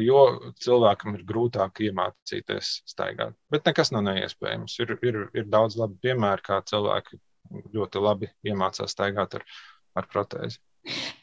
jo 0.02 0.24
cilvēkam 0.64 1.18
ir 1.18 1.26
grūtāk 1.30 1.84
iemācīties 1.88 2.74
staigāt. 2.90 3.38
Bet 3.54 3.68
nekas 3.70 3.94
nav 3.94 4.06
neiespējams. 4.08 4.80
Ir, 4.82 4.98
ir, 5.06 5.22
ir 5.38 5.48
daudz 5.52 5.78
labi 5.80 6.00
piemēri, 6.08 6.46
kā 6.46 6.60
cilvēki 6.70 7.22
ļoti 7.76 8.04
labi 8.04 8.30
iemācās 8.48 8.96
staigāt 8.96 9.38
ar, 9.40 9.46
ar 10.00 10.08
protēzi. 10.10 10.60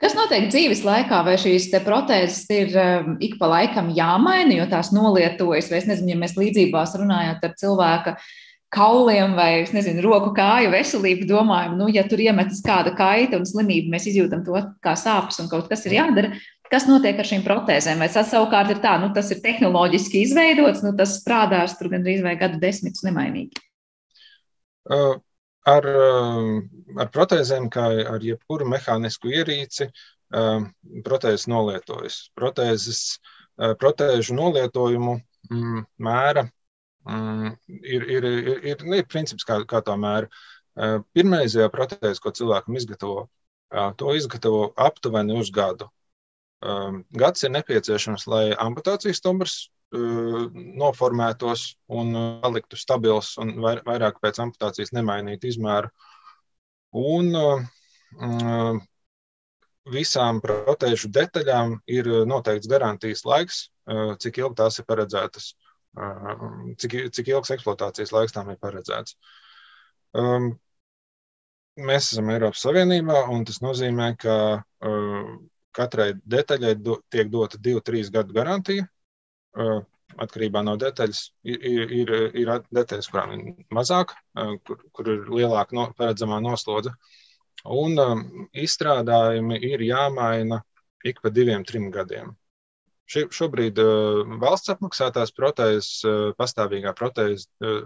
Kas 0.01 0.15
notiek 0.17 0.47
dzīves 0.49 0.81
laikā, 0.87 1.19
vai 1.27 1.35
šīs 1.41 1.67
protēzes 1.85 2.47
ir 2.55 2.71
um, 2.81 3.17
ik 3.21 3.35
pa 3.41 3.51
laikam 3.51 3.91
jāmaina, 3.93 4.55
jo 4.57 4.65
tās 4.71 4.89
nolietojas, 4.97 5.69
vai 5.69 5.83
es 5.83 5.89
nezinu, 5.91 6.15
ja 6.15 6.21
mēs 6.23 6.39
līdzībās 6.39 6.97
runājot 6.97 7.45
ar 7.45 7.59
cilvēku 7.61 8.15
kauliem 8.71 9.35
vai, 9.35 9.51
nezinu, 9.75 10.03
roku 10.05 10.31
kāju 10.37 10.71
veselību, 10.73 11.27
domājam, 11.29 11.75
nu, 11.81 11.89
ja 11.91 12.05
tur 12.09 12.23
iemetas 12.23 12.63
kāda 12.65 12.93
kaita 12.97 13.41
un 13.41 13.47
slimība, 13.49 13.97
mēs 13.97 14.07
izjūtam 14.13 14.45
to 14.47 14.61
kā 14.85 14.95
sāpes 14.99 15.41
un 15.43 15.51
kaut 15.51 15.71
kas 15.71 15.87
ir 15.89 15.99
jādara. 15.99 16.35
Kas 16.71 16.87
notiek 16.87 17.19
ar 17.19 17.27
šīm 17.27 17.43
protēzēm? 17.43 17.99
Vai 17.99 18.07
tas 18.15 18.29
savukārt 18.31 18.71
ir 18.71 18.79
tā, 18.79 18.93
nu, 19.03 19.09
tas 19.15 19.33
ir 19.35 19.41
tehnoloģiski 19.43 20.21
izveidots, 20.23 20.85
nu, 20.87 20.93
tas 20.99 21.17
strādās 21.19 21.75
tur 21.79 21.91
gandrīz 21.91 22.23
vai 22.23 22.37
gadu 22.39 22.61
desmitus 22.63 23.03
nemainīgi? 23.03 23.59
Uh, 24.87 25.17
ar, 25.67 25.89
ar 26.95 27.11
protēzēm, 27.11 27.67
kā 27.75 27.89
ar 28.15 28.23
jebkuru 28.23 28.71
mehānisku 28.71 29.35
ierīci, 29.35 29.89
uh, 29.91 30.63
protēzes 31.09 31.49
nolietojas. 31.51 32.23
Protēzes, 32.39 33.03
uh, 33.59 33.75
protēžu 33.83 34.39
nolietojumu 34.39 35.19
mm, 35.51 35.85
mēra 36.07 36.47
Mm, 37.11 37.55
ir, 37.69 38.07
ir, 38.07 38.25
ir, 38.25 38.49
ir, 38.73 38.83
nu, 38.87 38.97
ir 39.01 39.07
princips, 39.11 39.47
kā, 39.47 39.61
kā 39.69 39.83
tā 39.87 39.97
mēra. 39.99 40.31
Pirmreizējā 41.17 41.67
protēze, 41.73 42.21
ko 42.23 42.33
cilvēkam 42.37 42.77
izgatavo, 42.79 43.25
to 43.99 44.15
izgatavo 44.17 44.69
aptuveni 44.79 45.35
uz 45.41 45.51
gadu. 45.55 45.89
Gads 47.23 47.45
ir 47.47 47.53
nepieciešams, 47.57 48.27
lai 48.31 48.45
amputācijas 48.53 49.19
stumbrs 49.21 49.57
noformētos 49.91 51.65
un 51.91 52.15
paliktu 52.45 52.79
stabils 52.79 53.33
un 53.43 53.57
vairāk 53.65 54.21
pēc 54.23 54.39
amputācijas 54.45 54.95
nemainītu 54.95 55.51
izmēru. 55.51 55.91
Un 56.95 57.33
visām 59.91 60.39
protēžu 60.45 61.11
detaļām 61.11 61.81
ir 61.91 62.13
noteikts 62.31 62.71
garantijas 62.71 63.25
laiks, 63.27 63.65
cik 64.23 64.39
ilgi 64.45 64.61
tās 64.63 64.79
ir 64.79 64.87
paredzētas 64.87 65.55
cik, 65.97 66.97
cik 67.15 67.31
ilgs 67.33 67.53
eksploatācijas 67.57 68.13
laiks 68.15 68.35
tam 68.37 68.51
ir 68.53 68.59
paredzēts. 68.63 69.17
Um, 70.15 70.53
mēs 71.81 72.13
esam 72.13 72.31
Eiropas 72.35 72.63
Savienībā, 72.67 73.25
un 73.35 73.45
tas 73.49 73.61
nozīmē, 73.65 74.13
ka 74.21 74.37
uh, 74.61 75.31
katrai 75.77 76.13
detaļai 76.35 76.75
do, 76.79 77.01
tiek 77.11 77.31
dota 77.31 77.59
2-3 77.59 78.13
gadu 78.15 78.37
garantija. 78.37 78.87
Uh, 79.59 79.81
atkarībā 80.21 80.63
no 80.67 80.75
detaļas, 80.79 81.21
ir, 81.47 81.63
ir, 81.71 81.93
ir, 81.95 82.13
ir 82.43 82.51
detaļas, 82.75 83.09
kurām 83.11 83.35
ir 83.37 83.67
mazāk, 83.75 84.15
uh, 84.39 84.57
kur, 84.67 84.81
kur 84.93 85.11
ir 85.11 85.29
lielāka 85.31 85.77
no, 85.79 85.89
paredzamā 85.99 86.41
noslodze. 86.43 86.95
Un 87.71 87.99
um, 88.01 88.25
izstrādājumi 88.57 89.59
ir 89.71 89.83
jāmaina 89.85 90.63
ik 91.05 91.21
pa 91.23 91.33
diviem, 91.33 91.65
trim 91.65 91.91
gadiem. 91.93 92.33
Ši, 93.11 93.27
šobrīd 93.35 93.81
uh, 93.83 94.23
valsts 94.43 94.71
apmaksātās 94.75 95.35
protēzes, 95.35 95.91
uh, 96.07 96.31
pastāvīgā 96.39 96.93
protēzes, 96.99 97.49
uh, 97.65 97.83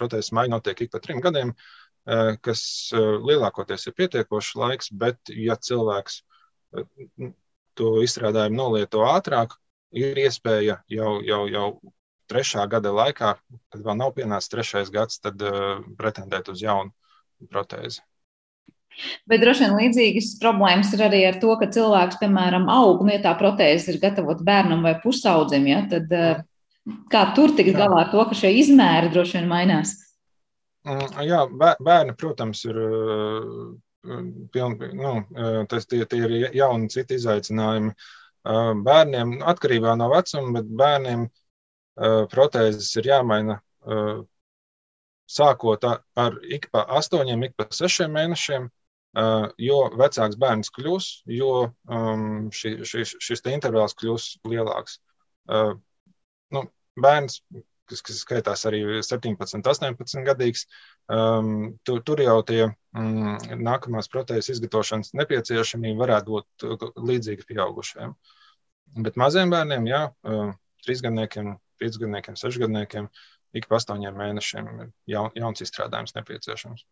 protēzes 0.00 0.32
maiņa 0.34 0.56
notiek 0.56 0.84
ik 0.86 0.92
pa 0.94 1.00
trim 1.04 1.20
gadiem, 1.22 1.52
uh, 1.54 2.34
kas 2.42 2.64
uh, 2.96 3.16
lielākoties 3.22 3.86
ir 3.86 3.96
pietiekošs 4.00 4.56
laiks, 4.58 4.90
bet 5.04 5.30
ja 5.30 5.54
cilvēks 5.68 6.22
uh, 6.80 7.30
to 7.78 7.92
izstrādājumu 8.06 8.58
nolieto 8.58 9.04
ātrāk, 9.06 9.54
ir 9.94 10.18
iespēja 10.24 10.80
jau, 10.90 11.12
jau, 11.22 11.44
jau 11.50 11.68
trešā 12.30 12.66
gada 12.70 12.90
laikā, 12.94 13.34
kad 13.70 13.86
vēl 13.86 14.00
nav 14.00 14.14
pienācis 14.18 14.50
trešais 14.50 14.90
gads, 14.94 15.20
tad 15.22 15.42
uh, 15.44 15.78
pretendēt 16.00 16.50
uz 16.50 16.64
jaunu 16.64 16.90
protēzi. 17.52 18.02
Bet 19.30 19.42
droši 19.42 19.64
vien 19.64 19.76
līdzīgas 19.78 20.34
problēmas 20.42 20.92
ir 20.94 21.04
arī 21.06 21.22
ar 21.28 21.38
to, 21.42 21.52
ka 21.60 21.68
cilvēks, 21.74 22.18
piemēram, 22.20 22.66
aug, 22.72 23.04
nu, 23.04 23.12
ja 23.14 23.22
tā 23.24 23.34
protēze 23.38 23.92
ir 23.92 24.00
gatavota 24.02 24.46
bērnam 24.46 24.84
vai 24.86 24.94
pusaudzim, 25.02 25.66
ja, 25.70 25.82
tad 25.90 26.12
eh, 26.14 26.42
kā 27.12 27.24
tur 27.36 27.54
tikt 27.56 27.76
galā 27.78 28.04
ar 28.04 28.10
to, 28.12 28.24
ka 28.30 28.38
šie 28.38 28.52
izmēri 28.62 29.12
droši 29.14 29.40
vien 29.40 29.48
mainās? 29.50 29.96
Mm, 30.84 31.22
jā, 31.26 31.40
bērni, 31.58 32.16
protams, 32.20 32.64
ir 32.68 32.82
eh, 32.84 34.18
pilni, 34.54 34.92
nu, 35.00 35.16
eh, 35.24 35.62
tas 35.70 35.88
tie, 35.90 36.04
tie 36.10 36.22
ir 36.26 36.36
jauni 36.56 36.92
citi 36.92 37.18
izaicinājumi. 37.20 37.96
Bērniem 38.44 39.38
atkarībā 39.48 39.94
no 39.96 40.10
vecuma, 40.10 40.58
bet 40.58 40.66
bērniem 40.76 41.22
protēzes 42.28 42.90
ir 43.00 43.06
jāmaina 43.08 43.54
sākot 45.24 45.86
ar 45.88 46.36
ik 46.44 46.68
pa 46.72 46.84
astoņiem, 46.98 47.46
ik 47.46 47.54
pa 47.56 47.66
sešiem 47.72 48.12
mēnešiem, 48.12 48.68
jo 49.14 49.78
vecāks 49.94 50.38
bērns 50.40 50.72
kļūs, 50.74 51.10
jo 51.30 51.52
um, 51.86 52.48
ši, 52.54 52.76
ši, 52.88 53.04
šis 53.22 53.44
intervāls 53.52 53.94
kļūs 54.00 54.30
lielāks. 54.50 54.98
Uh, 55.46 55.76
nu, 56.54 56.64
bērns, 57.00 57.40
kas, 57.90 58.02
kas 58.04 58.22
skaitās 58.24 58.64
arī 58.68 58.82
17, 59.04 59.68
18 59.70 60.24
gadīgs, 60.26 60.66
um, 61.12 61.74
tur, 61.86 62.00
tur 62.06 62.22
jau 62.24 62.38
tie 62.46 62.62
um, 62.66 63.36
nākamās 63.60 64.10
protēzes 64.12 64.56
izgatavošanas 64.56 65.14
nepieciešamība 65.20 66.04
varētu 66.06 66.38
būt 66.38 66.96
līdzīga 67.10 67.46
pieaugušajiem. 67.50 68.16
Bet 69.04 69.18
maziem 69.20 69.52
bērniem, 69.52 69.88
jā, 69.90 70.02
uh, 70.26 70.50
trīsgadniekiem, 70.86 71.54
piecgadniekiem, 71.82 72.36
sešgadniekiem, 72.38 73.08
ik 73.54 73.70
pa 73.70 73.78
astoņiem 73.78 74.18
mēnešiem 74.18 74.70
ir 74.74 74.92
jaun, 75.10 75.32
jauns 75.38 75.62
izstrādājums 75.64 76.14
nepieciešams. 76.18 76.86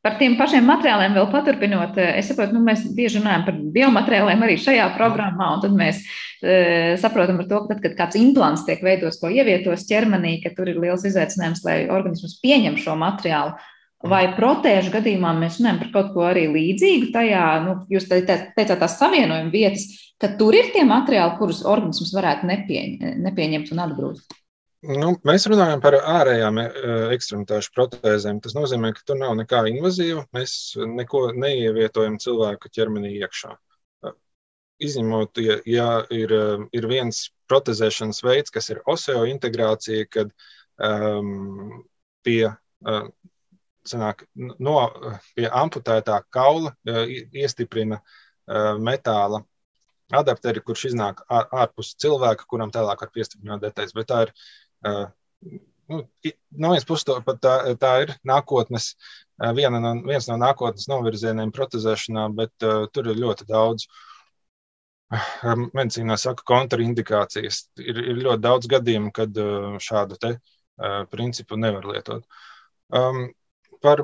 Par 0.00 0.14
tiem 0.16 0.38
pašiem 0.38 0.64
materiāliem 0.64 1.12
vēl 1.12 1.26
paturpinot, 1.28 1.98
es 2.00 2.30
saprotu, 2.30 2.54
nu, 2.56 2.62
mēs 2.64 2.86
bieži 2.96 3.18
runājam 3.20 3.42
par 3.44 3.56
biomateriāliem 3.74 4.44
arī 4.46 4.54
šajā 4.60 4.86
programmā, 4.94 5.50
un 5.56 5.60
tad 5.60 5.74
mēs 5.76 5.98
uh, 6.00 6.94
saprotam, 7.00 7.42
to, 7.44 7.58
ka 7.66 7.74
tad, 7.74 7.82
kad 7.84 7.98
kāds 7.98 8.16
implants 8.16 8.64
tiek 8.64 8.80
veidots, 8.84 9.20
ko 9.20 9.28
ievietos 9.28 9.84
ķermenī, 9.90 10.38
ka 10.40 10.54
tur 10.56 10.72
ir 10.72 10.80
liels 10.80 11.04
izaicinājums, 11.04 11.60
lai 11.68 11.76
organisms 11.92 12.38
pieņem 12.40 12.80
šo 12.80 12.96
materiālu. 13.00 13.58
Vai 14.08 14.22
protēžu 14.32 14.94
gadījumā 14.94 15.34
mēs 15.36 15.58
runājam 15.60 15.82
par 15.82 15.90
kaut 15.92 16.14
ko 16.14 16.24
arī 16.30 16.46
līdzīgu 16.48 17.10
tajā, 17.12 17.44
nu, 17.66 17.76
jūs 17.92 18.08
teicāt, 18.08 18.54
tās 18.56 18.96
savienojuma 18.96 19.52
vietas, 19.52 19.84
ka 20.16 20.32
tur 20.40 20.56
ir 20.56 20.72
tie 20.72 20.86
materiāli, 20.88 21.36
kurus 21.36 21.60
organisms 21.68 22.14
varētu 22.16 22.48
nepieņ, 22.48 22.96
nepieņemt 23.28 23.74
un 23.76 23.84
atgrūst? 23.84 24.40
Nu, 24.80 25.10
mēs 25.28 25.44
runājam 25.50 25.82
par 25.84 25.98
ārējām 25.98 26.58
ekstremitāšu 27.12 27.72
protēzēm. 27.76 28.38
Tas 28.40 28.54
nozīmē, 28.56 28.94
ka 28.96 29.02
tur 29.04 29.18
nav 29.20 29.34
nekā 29.36 29.66
invazīva. 29.68 30.24
Mēs 30.32 30.54
neko 30.80 31.26
neievietojam 31.36 32.16
cilvēku 32.22 32.72
ķermenī 32.72 33.12
iekšā. 33.18 33.52
Izņemot, 34.80 35.36
ja, 35.44 35.58
ja 35.68 35.88
ir, 36.16 36.32
ir 36.72 36.86
viens 36.88 37.26
protezēšanas 37.52 38.22
veids, 38.24 38.54
kas 38.54 38.70
ir 38.72 38.80
oseointegrācija, 38.88 40.06
kad 40.08 40.32
um, 40.80 41.82
pie 42.24 42.46
uh, 42.48 43.04
sanāk, 43.84 44.24
no 44.34 44.76
pie 45.36 45.48
amputētā 45.48 46.22
kaula 46.32 46.72
iestiprina 46.86 48.00
metāla 48.80 49.44
adapteri, 50.16 50.62
kurš 50.64 50.88
iznāk 50.90 51.22
ārpus 51.30 51.94
cilvēka, 52.02 52.48
kuram 52.50 52.72
tālāk 52.74 53.04
var 53.04 53.12
piestiprināt 53.14 53.62
detaļas. 53.62 53.94
Bet 53.94 54.08
tā 54.10 54.24
ir, 54.26 54.32
nu, 54.84 56.02
no 56.50 56.70
vienas 56.72 56.86
puses, 56.88 57.06
tā, 57.42 57.54
tā 57.80 57.94
ir 58.04 58.14
nākotnes, 58.26 58.92
viena 59.56 59.80
no, 59.82 59.94
viens 60.06 60.28
no 60.30 60.38
nākotnes 60.40 60.88
novirzieniem 60.90 61.52
protezēšanā, 61.56 62.28
bet 62.36 62.66
uh, 62.66 62.86
tur 62.94 63.10
ir 63.10 63.20
ļoti 63.20 63.48
daudz. 63.50 63.88
Medicīnā 65.74 66.14
saka, 66.22 66.44
kontraindikācijas. 66.46 67.64
Ir, 67.82 67.98
ir 68.12 68.22
ļoti 68.22 68.44
daudz 68.44 68.70
gadījumu, 68.70 69.10
kad 69.16 69.42
uh, 69.42 69.74
šādu 69.82 70.18
te, 70.22 70.36
uh, 70.38 71.02
principu 71.10 71.58
nevar 71.58 71.88
lietot. 71.90 72.28
Um, 72.94 73.24
par 73.82 74.02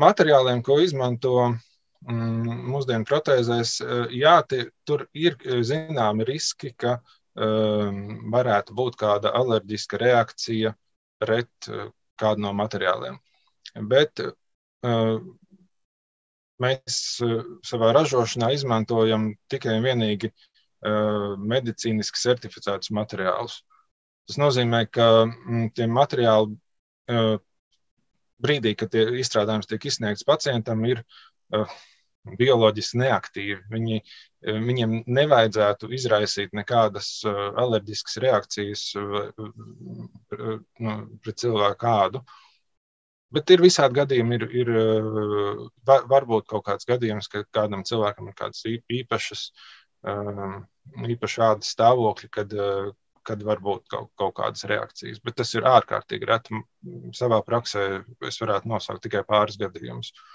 materiāliem, 0.00 0.62
ko 0.64 0.78
izmanto 0.84 1.34
mm, 1.48 2.56
mūsdienu 2.70 3.08
protēzēs, 3.08 3.76
eh, 3.80 4.16
jā, 4.20 4.36
tie, 4.48 4.66
tur 4.88 5.06
ir 5.16 5.38
zināmi 5.64 6.26
riski, 6.28 6.74
ka 6.76 6.98
um, 6.98 7.14
varētu 7.34 8.74
būt 8.78 8.96
kāda 9.00 9.32
alerģiska 9.34 9.98
reakcija 9.98 10.74
pret 11.18 11.68
kādu 12.20 12.44
no 12.44 12.52
materiāliem. 12.54 13.16
Bet 13.90 14.22
uh, 14.22 15.18
mēs 16.62 16.98
savā 17.66 17.92
ražošanā 17.96 18.52
izmantojam 18.54 19.32
tikai 19.50 19.78
un 19.78 19.86
vienīgi 19.86 20.30
medicīniski 20.84 22.20
certificētus 22.20 22.92
materiālus. 22.92 23.62
Tas 24.28 24.36
nozīmē, 24.40 24.84
ka 24.92 25.06
mm, 25.24 25.70
tie 25.76 25.86
materiāli 25.88 26.58
brīdī, 28.44 28.74
kad 28.76 28.92
tie 28.92 29.06
izstrādājums 29.20 29.68
tiek 29.70 29.86
izsniegts 29.88 30.26
pacientam, 30.28 30.84
ir 30.88 31.00
bioloģiski 32.38 33.00
neaktīvi. 33.02 33.58
Viņi, 33.72 34.00
uh, 34.00 34.34
viņiem 34.44 35.02
nevajadzētu 35.06 35.90
izraisīt 35.96 36.54
nekādas 36.56 37.10
uh, 37.28 37.52
alerģiskas 37.60 38.18
reakcijas 38.24 38.86
uh, 39.00 39.30
uh, 39.38 40.58
nu, 40.80 40.96
pret 41.24 41.40
cilvēku 41.40 41.88
ādu. 41.90 42.24
Bet 43.34 43.50
ir 43.50 43.64
visādi 43.64 43.98
gadījumi, 43.98 44.36
ir, 44.36 44.44
ir 44.60 44.68
var, 45.88 46.04
varbūt 46.06 46.44
kaut 46.52 46.68
kāds 46.68 46.86
gadījums, 46.86 47.26
ka 47.32 47.42
kādam 47.56 47.82
cilvēkam 47.82 48.28
ir 48.30 48.36
kādas 48.38 48.60
īpašas, 48.70 49.40
īpašas 51.08 51.42
ādas 51.48 51.72
stāvokļi, 51.74 52.30
kad, 52.30 52.54
kad 53.26 53.42
var 53.42 53.62
būt 53.64 53.88
kaut, 53.90 54.12
kaut 54.20 54.36
kādas 54.38 54.66
reakcijas. 54.70 55.18
Bet 55.24 55.38
tas 55.40 55.50
ir 55.56 55.66
ārkārtīgi 55.66 56.28
reti. 56.30 56.60
Savā 57.16 57.40
praksē 57.46 57.84
es 58.28 58.40
varētu 58.42 58.70
nosaukt 58.70 59.02
tikai 59.06 59.24
pāris 59.26 59.58
gadījumus, 59.60 60.12
eh, 60.12 60.33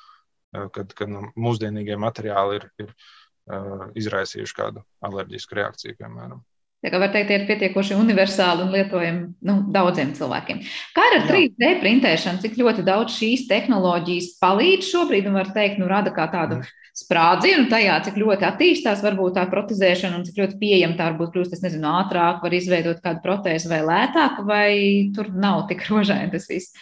kad, 0.52 0.94
kad 0.98 1.12
nu, 1.12 1.26
mūsdienīgie 1.40 1.98
materiāli 2.00 2.60
ir, 2.60 2.70
ir 2.86 2.94
uh, 2.94 3.90
izraisījuši 4.00 4.56
kādu 4.58 4.86
alerģisku 5.06 5.60
reakciju, 5.60 5.98
piemēram. 6.00 6.42
Tā 6.80 6.94
kā 6.94 7.00
var 7.02 7.10
teikt, 7.12 7.32
ir 7.36 7.42
pietiekoši 7.44 7.98
universāli 8.00 8.64
un 8.64 8.70
lietojami 8.72 9.24
nu, 9.50 9.56
daudziem 9.76 10.14
cilvēkiem. 10.16 10.62
Kā 10.96 11.08
ar 11.10 11.26
3D 11.28 11.74
printēšanu, 11.82 12.40
cik 12.40 12.56
ļoti 12.62 12.86
daudz 12.88 13.18
šīs 13.20 13.50
tehnoloģijas 13.50 14.38
palīdz 14.40 14.94
šobrīd 14.94 15.28
un 15.28 15.36
var 15.42 15.52
teikt, 15.52 15.82
nu, 15.82 15.90
rada 15.92 16.14
kā 16.16 16.30
tādu 16.32 16.62
mm 16.62 16.78
sprādzienu 17.00 17.68
tajā, 17.72 17.98
cik 18.06 18.18
ļoti 18.20 18.48
attīstās 18.48 19.04
varbūt 19.06 19.38
tā 19.38 19.46
protezēšana 19.52 20.20
un 20.20 20.26
cik 20.28 20.40
ļoti 20.42 20.58
pieejama 20.62 20.98
tā 21.00 21.10
varbūt 21.12 21.36
kļūst, 21.36 21.56
es 21.56 21.64
nezinu, 21.64 21.88
ātrāk, 22.02 22.42
var 22.44 22.56
izveidot 22.56 23.02
kādu 23.04 23.24
protēzi 23.26 23.72
vai 23.72 23.82
lētāk, 23.86 24.42
vai 24.48 24.72
tur 25.16 25.32
nav 25.34 25.68
tik 25.70 25.86
rožaini 25.90 26.34
tas 26.34 26.50
viss? 26.50 26.74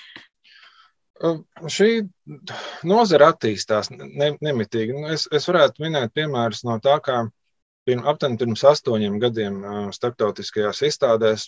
Šī 1.18 1.90
nozara 2.86 3.32
attīstās 3.34 3.90
ne, 3.94 4.32
nemitīgi. 4.44 4.94
Nu, 4.94 5.08
es, 5.14 5.26
es 5.34 5.48
varētu 5.50 5.84
minēt 5.86 6.14
piemērus 6.18 6.64
no 6.68 6.78
tā, 6.84 6.98
kā 7.04 7.24
pirm, 7.88 8.04
aptuveni 8.10 8.38
pirms 8.42 8.66
astoņiem 8.72 9.18
gadiem 9.24 9.64
starptautiskajās 9.96 10.84
izstādēs 10.90 11.48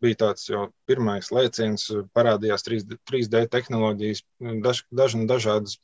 bija 0.00 0.20
tāds 0.20 0.46
jau 0.48 0.68
pirmais 0.88 1.28
lēciens, 1.34 1.88
parādījās 2.16 2.64
3D, 2.66 2.98
3D 3.10 3.42
tehnoloģijas, 3.50 4.22
daž, 4.64 4.84
daž, 4.94 5.16
dažādas 5.28 5.76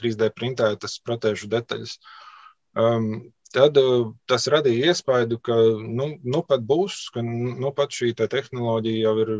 3D 0.00 0.30
printētas 0.34 0.98
protēžu 1.06 1.48
detaļas. 1.52 1.96
Um, 2.74 3.28
tad 3.54 3.78
uh, 3.78 4.08
tas 4.26 4.48
radīja 4.50 4.90
iespaidu, 4.90 5.38
ka 5.38 5.54
nu, 5.78 6.08
nu 6.26 6.42
pat 6.48 6.64
būs, 6.66 7.04
ka 7.14 7.22
nu 7.22 7.70
pat 7.76 7.94
šī 7.94 8.10
te 8.18 8.26
tehnoloģija 8.32 9.04
jau 9.06 9.14
ir 9.22 9.34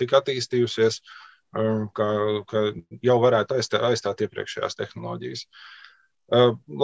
tik 0.00 0.16
attīstījusies, 0.18 0.98
um, 0.98 1.29
ka, 1.52 2.08
ka 2.50 2.64
jau 3.02 3.16
varētu 3.22 3.56
aizstāt, 3.58 3.86
aizstāt 3.90 4.22
iepriekšējās 4.26 4.78
tehnoloģijas. 4.78 5.46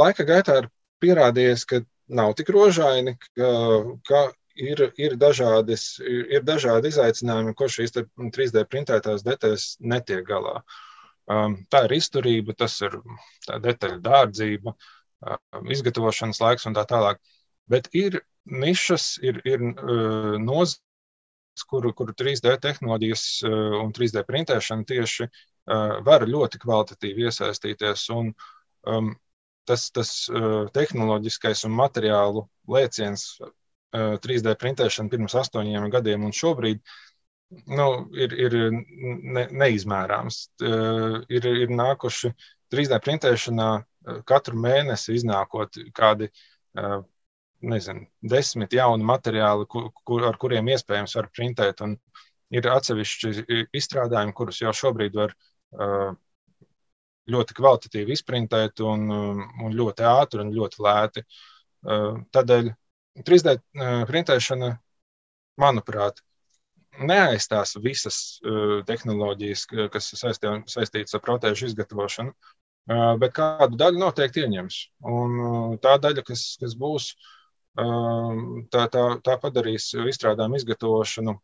Laika 0.01 0.27
gaitā 0.27 0.59
ir 0.63 0.71
pierādījies, 1.03 1.65
ka 1.71 1.83
nav 2.09 2.35
tik 2.39 2.51
rožaini, 2.55 3.17
ka, 3.37 3.53
ka 4.09 4.23
ir, 4.57 4.83
ir, 4.99 5.17
dažādas, 5.21 5.87
ir 6.03 6.45
dažādi 6.47 6.91
izaicinājumi, 6.93 7.55
ko 7.57 7.69
šīs 7.71 7.95
3D 7.95 8.67
printētās 8.71 9.25
detaļas 9.27 9.77
netiek 9.81 10.25
galā. 10.27 10.61
Tā 11.27 11.83
ir 11.87 11.97
izturība, 11.97 12.55
tas 12.59 12.79
ir 12.87 12.99
detaļu 13.63 14.01
dārdzība, 14.03 14.75
izgatavošanas 15.75 16.43
laiks 16.43 16.67
un 16.71 16.77
tā 16.77 16.87
tālāk. 16.89 17.23
Bet 17.71 17.89
ir 17.99 18.21
nišas, 18.47 19.17
ir, 19.27 19.41
ir 19.47 19.63
nozares, 19.63 20.81
kuru, 21.65 21.93
kuru 21.97 22.15
3D 22.17 22.57
tehnoloģijas 22.63 23.25
uh, 23.47 23.77
un 23.81 23.93
3D 23.97 24.25
printēšana 24.29 24.87
tieši 24.89 25.27
uh, 25.27 25.99
var 26.07 26.27
ļoti 26.29 26.61
kvalitatīvi 26.63 27.27
iesaistīties. 27.29 28.09
Un, 28.17 28.33
um, 28.91 29.15
tas, 29.67 29.89
tas 29.91 30.11
tehnoloģiskais 30.77 31.65
un 31.67 31.73
materiālu 31.75 32.45
lēciens 32.71 33.25
3D 33.97 34.53
printēšana 34.61 35.11
pirms 35.11 35.35
astoņiem 35.41 35.89
gadiem 35.91 36.23
un 36.29 36.35
šobrīd 36.37 36.79
nu, 37.75 37.87
ir, 38.15 38.35
ir 38.47 38.57
ne, 38.71 39.47
neizmērāms. 39.51 40.39
Ir, 40.63 41.49
ir 41.65 41.75
nākuši 41.75 42.31
3D 42.71 43.01
printēšanā 43.03 43.69
katru 44.29 44.59
mēnesi 44.63 45.17
iznākot 45.19 45.81
kādi 45.97 46.31
nezinu, 47.65 48.07
desmit 48.23 48.75
jauni 48.77 49.07
materiāli, 49.07 49.67
kur, 49.71 49.91
kur, 50.05 50.27
ar 50.29 50.39
kuriem 50.41 50.69
iespējams 50.75 51.17
var 51.19 51.31
printēt. 51.35 51.83
Un 51.87 51.97
ir 52.55 52.69
atsevišķi 52.71 53.67
izstrādājumi, 53.75 54.35
kurus 54.37 54.61
jau 54.63 54.73
šobrīd 54.77 55.17
var 55.19 55.35
ļoti 57.27 57.57
kvalitatīvi 57.59 58.15
izprintēt 58.15 58.81
un, 58.87 59.09
un 59.11 59.75
ļoti 59.75 60.05
ātri 60.07 60.45
un 60.45 60.53
ļoti 60.55 60.83
lēti. 60.87 61.25
Tādēļ 62.37 62.71
3D 63.25 63.57
eh, 63.57 64.05
printēšana, 64.09 64.75
manuprāt, 65.61 66.21
neaizstās 66.97 67.75
visas 67.85 68.17
uh, 68.41 68.79
tehnoloģijas, 68.89 69.67
kas 69.93 70.07
saistītas 70.17 71.17
ar 71.17 71.23
protēžu 71.25 71.69
izgatavošanu, 71.69 72.33
uh, 72.33 73.11
bet 73.21 73.35
kādu 73.37 73.77
daļu 73.81 74.01
noteikti 74.01 74.45
ieņems. 74.45 74.79
Un 75.13 75.35
uh, 75.37 75.75
tā 75.83 75.99
daļa, 76.01 76.25
kas, 76.25 76.45
kas 76.61 76.77
būs, 76.81 77.11
tā, 77.77 78.87
tā, 78.93 79.05
tā 79.25 79.37
padarīs 79.43 79.91
izstrādājumu 79.95 80.61
izgatavošanu 80.61 81.37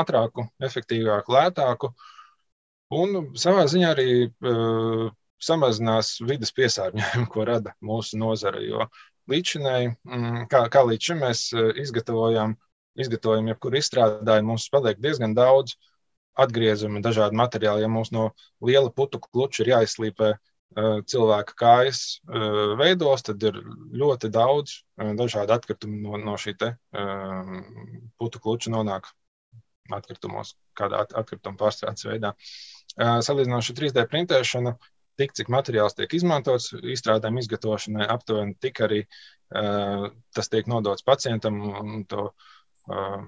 ātrāku, 0.00 0.48
efektīvāku, 0.64 1.34
lētāku. 1.34 1.92
Un 2.94 3.34
savā 3.40 3.64
ziņā 3.70 3.90
arī 3.94 4.08
samazinās 5.44 6.18
vidas 6.24 6.52
piesārņojumu, 6.56 7.28
ko 7.32 7.46
rada 7.48 7.74
mūsu 7.84 8.20
nozare. 8.20 8.62
Jo 8.66 8.88
līdzinēji, 9.30 9.94
mm, 10.04 10.46
kā, 10.52 10.64
kā 10.72 10.84
līdz 10.88 11.10
šim 11.10 11.20
mēs 11.24 11.46
e, 11.52 11.66
izgatavojam, 11.84 12.56
izgatavojam 13.00 13.50
jebkuru 13.52 13.80
izstrādājumu, 13.80 14.52
mums 14.52 14.68
paliek 14.72 15.00
diezgan 15.02 15.36
daudz 15.36 15.76
atgriezumu, 16.40 17.02
dažādu 17.04 17.38
materiālu. 17.38 17.84
Ja 17.84 17.90
mums 17.90 18.12
no 18.14 18.30
liela 18.64 18.92
putu 18.92 19.20
kluča 19.22 19.64
ir 19.64 19.74
jāizslīpē 19.74 20.34
cilvēka 20.74 21.56
kājas 21.58 22.00
e, 22.26 22.40
veidos, 22.80 23.22
tad 23.26 23.42
ir 23.46 23.58
ļoti 23.94 24.30
daudz 24.34 24.80
dažādu 25.18 25.54
atkritumu 25.54 26.00
no, 26.02 26.18
no 26.22 26.34
šī 26.40 26.54
te, 26.58 26.72
putu 28.20 28.40
kluča 28.42 28.72
nonāk 28.74 29.10
atkritumos, 29.92 30.54
kādā 30.78 31.04
atkrituma 31.04 31.58
pārstrādes 31.60 32.06
veidā. 32.08 32.32
salīdzinoši 32.96 33.74
3D 33.76 34.04
printēšanu, 34.10 34.74
tik 35.20 35.34
cik 35.36 35.50
materiāls 35.52 35.94
tiek 35.98 36.14
izmantots 36.16 36.72
izstrādājuma 36.78 37.42
izgatavošanai, 37.42 38.06
aptuveni 38.14 38.56
tik 38.62 38.80
arī 38.86 39.02
tas 39.50 40.50
tiek 40.50 40.70
nodots 40.70 41.04
pacientam. 41.06 41.60
To, 42.10 42.30
uh, 42.88 43.26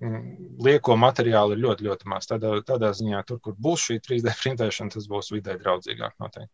lieko 0.00 0.96
materiālu 0.96 1.56
ir 1.56 1.64
ļoti, 1.64 1.86
ļoti 1.88 2.08
maz. 2.08 2.28
Tādā, 2.30 2.54
tādā 2.66 2.92
ziņā, 2.96 3.20
tur, 3.28 3.40
kur 3.44 3.56
būs 3.58 3.88
šī 3.88 4.00
3D 4.06 4.34
printēšana, 4.42 4.94
tas 4.96 5.08
būs 5.10 5.32
vidē 5.34 5.58
draudzīgāk 5.60 6.16
noteikti. 6.22 6.52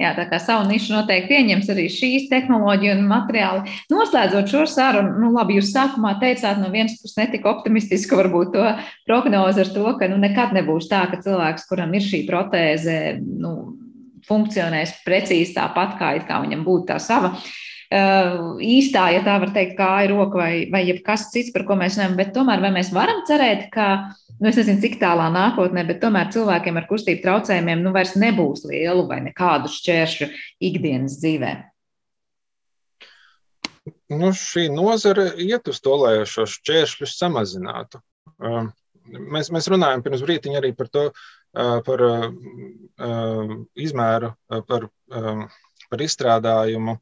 Jā, 0.00 0.14
tā 0.16 0.24
kā 0.26 0.38
savu 0.42 0.64
nišu 0.66 0.94
noteikti 0.96 1.36
ieņems 1.36 1.68
arī 1.70 1.84
šīs 1.92 2.24
tehnoloģija 2.30 2.96
un 2.96 3.04
materiāli. 3.06 3.74
Noslēdzot 3.92 4.50
šo 4.50 4.64
sarunu, 4.66 5.12
nu, 5.20 5.28
labi, 5.36 5.58
jūs 5.60 5.70
sākumā 5.74 6.16
teicāt, 6.22 6.58
no 6.58 6.72
vienas 6.72 6.96
puses 6.98 7.18
netika 7.20 7.52
optimistiski 7.52 8.18
varbūt 8.18 8.50
to 8.56 8.64
prognozi 9.06 9.62
ar 9.62 9.70
to, 9.76 9.84
ka 10.00 10.08
nu, 10.10 10.18
nekad 10.18 10.56
nebūs 10.56 10.88
tā, 10.90 11.04
ka 11.12 11.20
cilvēks, 11.22 11.68
kuram 11.70 11.94
ir 11.94 12.02
šī 12.02 12.24
protēze, 12.26 12.96
nu, 13.20 13.54
funkcionēs 14.26 15.02
precīzi 15.04 15.54
tāpat, 15.60 15.94
kā, 16.00 16.14
kā 16.26 16.42
viņam 16.42 16.64
būtu 16.66 16.90
tā 16.90 16.98
sava. 17.02 17.36
Uh, 17.36 17.69
īstā, 17.90 19.08
ja 19.10 19.22
tā 19.26 19.36
var 19.42 19.50
teikt, 19.50 19.74
kāja, 19.78 20.10
roka 20.12 20.38
vai, 20.38 20.68
vai 20.70 20.84
jebkas 20.86 21.30
cits, 21.32 21.50
par 21.50 21.64
ko 21.66 21.74
mēs 21.74 21.96
runājam, 21.98 22.16
bet 22.20 22.32
tomēr 22.34 22.62
vai 22.62 22.70
mēs 22.70 22.92
varam 22.94 23.24
cerēt, 23.26 23.66
ka 23.74 24.14
nu, 24.38 24.48
es 24.48 24.56
nezinu, 24.60 24.80
cik 24.80 25.00
tālā 25.00 25.26
nākotnē, 25.34 25.82
bet 25.88 25.98
tomēr 26.02 26.30
cilvēkiem 26.30 26.78
ar 26.78 26.86
kustību 26.86 27.24
traucējumiem 27.24 27.82
nu, 27.82 27.90
vairs 27.92 28.14
nebūs 28.14 28.62
lielu 28.70 29.08
vai 29.10 29.20
nekādu 29.26 29.72
šķēršļu 29.74 30.30
ikdienas 30.70 31.18
dzīvē. 31.18 31.52
Nu, 34.10 34.30
šī 34.34 34.68
nozare 34.70 35.32
iet 35.42 35.66
uz 35.70 35.82
to, 35.82 35.96
lai 35.98 36.14
šos 36.26 36.60
šķēršļus 36.60 37.18
samazinātu. 37.18 37.98
Um, 38.38 38.70
mēs, 39.10 39.50
mēs 39.50 39.66
runājam 39.70 40.02
pirms 40.06 40.22
brīdiņa 40.22 40.62
arī 40.62 40.72
par 40.78 40.90
to, 40.94 41.04
uh, 41.10 41.76
par 41.86 42.06
uh, 42.06 42.26
uh, 43.02 43.54
izmēru, 43.74 44.34
par, 44.70 44.90
um, 45.10 45.46
par 45.90 46.02
izstrādājumu 46.06 47.00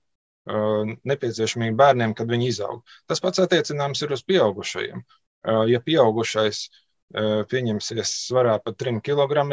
nepieciešamību 0.49 1.77
bērniem, 1.77 2.15
kad 2.17 2.31
viņi 2.31 2.49
izaug. 2.49 2.83
Tas 3.07 3.21
pats 3.21 3.43
attiecināms 3.43 4.01
ir 4.05 4.15
uz 4.17 4.23
pieaugušajiem. 4.25 5.03
Ja 5.69 5.81
pieaugušais 5.85 6.63
uh, 6.69 6.89
pieņemsies 7.49 8.15
svarā 8.29 8.59
pat 8.65 8.79
3 8.81 9.01
kg. 9.05 9.45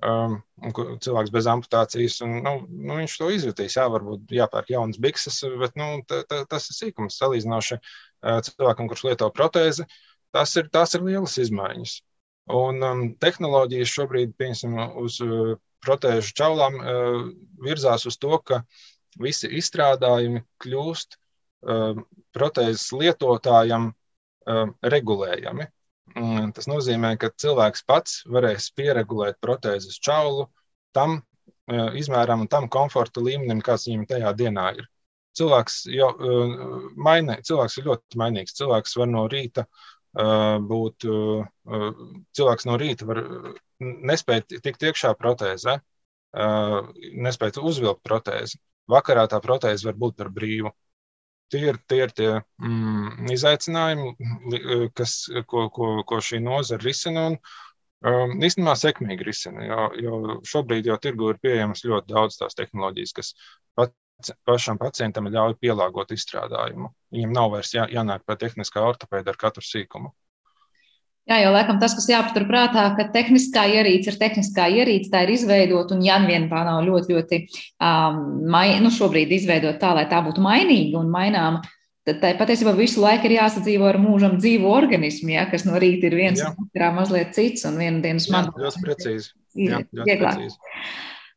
Cilvēks 0.00 1.32
bez 1.34 1.46
amputācijas, 1.50 2.20
un 2.24 2.38
nu, 2.40 2.52
nu, 2.68 2.94
viņš 2.96 3.16
to 3.20 3.26
izjutīs. 3.34 3.76
Jā, 3.76 3.84
varbūt 3.92 4.32
jāpērk 4.32 4.70
jaunas 4.72 4.96
bikses, 4.96 5.42
bet 5.60 5.76
nu, 5.76 6.00
t, 6.08 6.22
t, 6.24 6.38
tas 6.48 6.70
ir 6.70 6.78
sīkums 6.78 7.18
salīdzinoši 7.20 7.76
uh, 7.76 8.38
cilvēkam, 8.46 8.88
kurš 8.88 9.04
lieto 9.10 9.28
protēzi. 9.36 9.84
Tas 10.32 10.54
ir, 10.56 10.70
tās 10.72 10.96
ir 10.96 11.04
lielas 11.04 11.36
izmaiņas. 11.42 11.98
Un 12.56 12.80
um, 12.82 13.02
tehnoloģijas 13.20 13.92
šobrīd, 13.92 14.32
piemēram, 14.40 14.96
uz 15.04 15.20
uh, 15.26 15.58
protēžu 15.84 16.32
čaulām 16.38 16.80
uh, 16.80 17.28
virzās 17.60 18.08
uz 18.08 18.16
to, 18.20 18.40
ka 18.40 18.62
visi 19.18 19.50
izstrādājumi 19.58 20.44
kļūst 20.62 21.16
uh, 21.16 21.98
protēzes 22.36 22.88
lietotājam 22.94 23.90
uh, 23.90 24.66
regulējami. 24.82 25.66
Tas 26.54 26.66
nozīmē, 26.66 27.14
ka 27.22 27.30
cilvēks 27.38 27.84
pats 27.86 28.22
varēs 28.26 28.70
pieregulēt 28.74 29.38
protēzes 29.40 29.98
čaulu 30.02 30.48
tam 30.96 31.20
e, 31.20 31.76
izmēram 32.00 32.44
un 32.44 32.48
tam 32.50 32.66
komforta 32.68 33.22
līmenim, 33.22 33.60
kāds 33.62 33.86
viņam 33.88 34.08
tajā 34.10 34.32
dienā 34.34 34.66
ir. 34.80 34.88
Cilvēks, 35.38 35.84
jau, 35.94 36.10
e, 36.10 36.40
mainē, 36.98 37.38
cilvēks 37.46 37.78
ir 37.78 37.86
ļoti 37.90 38.18
mainīgs. 38.18 38.56
Cilvēks 38.58 38.96
var 38.98 39.10
no 39.12 39.26
rīta 39.30 39.66
e, 39.66 40.26
būt, 40.72 41.06
cilvēks 42.34 42.66
no 42.66 42.80
rīta 42.80 43.06
var 43.06 43.22
nespēt 43.78 44.50
tikt 44.64 44.82
iekšā 44.90 45.14
protēzē, 45.16 45.78
nespēt 47.26 47.56
uzvilkt 47.58 48.02
protēzi. 48.06 48.58
Vakarā 48.90 49.26
tā 49.30 49.40
protēze 49.44 49.86
var 49.88 49.98
būt 49.98 50.16
par 50.18 50.30
brīvu. 50.34 50.72
Tie 51.50 51.64
ir 51.66 51.80
tie, 51.90 51.98
ir 52.04 52.12
tie 52.14 52.28
mm, 52.62 53.26
izaicinājumi, 53.34 54.12
eh, 54.58 54.84
kas, 54.94 55.16
ko, 55.50 55.66
ko, 55.74 55.90
ko 56.06 56.20
šī 56.22 56.38
nozara 56.44 56.82
risina. 56.84 57.26
Un, 57.32 57.38
um, 58.06 58.36
īstenībā 58.46 58.76
sekmīgi 58.78 59.26
risina, 59.26 59.64
jo, 59.66 59.88
jo 60.04 60.36
šobrīd 60.46 60.86
jau 60.90 60.98
tirgu 61.02 61.32
ir 61.32 61.40
pieejamas 61.42 61.82
ļoti 61.86 62.14
daudz 62.14 62.38
tās 62.38 62.58
tehnoloģijas, 62.58 63.16
kas 63.18 63.32
pat, 63.78 63.94
pašam 64.46 64.78
pacientam 64.78 65.30
ļauj 65.32 65.58
pielāgot 65.60 66.14
izstrādājumu. 66.14 66.92
Viņam 67.14 67.36
nav 67.36 67.50
vairs 67.56 67.74
jā, 67.74 67.86
jānāk 67.90 68.24
pie 68.26 68.38
tehniskā 68.44 68.84
ortopēda 68.86 69.34
ar 69.34 69.40
katru 69.40 69.64
sīkumu. 69.66 70.14
Jā, 71.28 71.36
jau 71.44 71.50
laikam 71.54 71.76
tas, 71.78 71.92
kas 71.94 72.08
jāpatur 72.10 72.46
prātā, 72.48 72.86
ka 72.96 73.04
tehniskā 73.14 73.66
ierīce 73.70 74.10
ir 74.10 74.16
tehniskā 74.18 74.64
ierīce, 74.80 75.10
tā 75.12 75.20
ir 75.26 75.34
izveidota 75.36 75.94
un 75.94 76.00
jāvien 76.02 76.48
tā 76.50 76.62
nav 76.66 76.80
ļoti, 76.86 77.14
ļoti, 77.14 77.40
um, 77.86 78.22
mai, 78.50 78.72
nu, 78.82 78.90
šobrīd 78.94 79.30
izveidota 79.36 79.78
tā, 79.82 79.92
lai 79.98 80.06
tā 80.10 80.22
būtu 80.26 80.42
mainīga 80.42 80.98
un 80.98 81.12
maināma. 81.12 81.60
Tad 82.08 82.18
tai 82.22 82.32
patiesībā 82.38 82.72
visu 82.74 83.02
laiku 83.04 83.28
ir 83.28 83.36
jāsadzīvo 83.36 83.86
ar 83.86 84.00
mūžam 84.00 84.38
dzīvu 84.40 84.72
organismu, 84.72 85.34
ja, 85.36 85.44
kas 85.50 85.66
no 85.68 85.76
rīta 85.78 86.08
ir 86.08 86.16
viens, 86.18 86.42
otrā 86.64 86.88
mazliet 86.96 87.36
cits, 87.36 87.66
un 87.68 87.76
viena 87.78 88.00
dienas 88.02 88.26
man. 88.32 88.48
Ļoti 88.56 88.84
precīzi. 88.86 89.30
Jā, 89.60 89.84
ļoti 89.92 90.16
precīzi. 90.24 90.56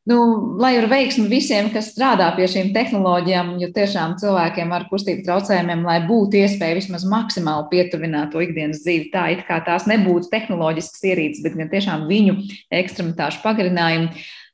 Nu, 0.04 0.18
lai 0.60 0.74
ir 0.76 0.90
veiksmi 0.92 1.30
visiem, 1.32 1.70
kas 1.72 1.94
strādā 1.94 2.26
pie 2.36 2.44
šīm 2.52 2.74
tehnoloģijām, 2.76 3.54
jo 3.62 3.70
tiešām 3.72 4.18
cilvēkiem 4.20 4.74
ar 4.76 4.84
kustību 4.90 5.24
traucējumiem, 5.24 5.86
lai 5.88 6.02
būtu 6.10 6.42
iespēja 6.42 6.76
vismaz 6.76 7.06
maksimāli 7.08 7.70
pietuvināt 7.72 8.34
to 8.34 8.44
ikdienas 8.44 8.82
dzīvi, 8.84 9.08
tā 9.14 9.30
it 9.38 9.46
kā 9.48 9.62
tās 9.64 9.88
nebūtu 9.88 10.28
tehnoloģiskas 10.34 11.08
ierīces, 11.08 11.44
bet 11.46 11.56
gan 11.56 11.72
tiešām 11.72 12.04
viņu 12.12 12.36
ekstremitāšu 12.82 13.40
pagarinājumu. 13.46 14.12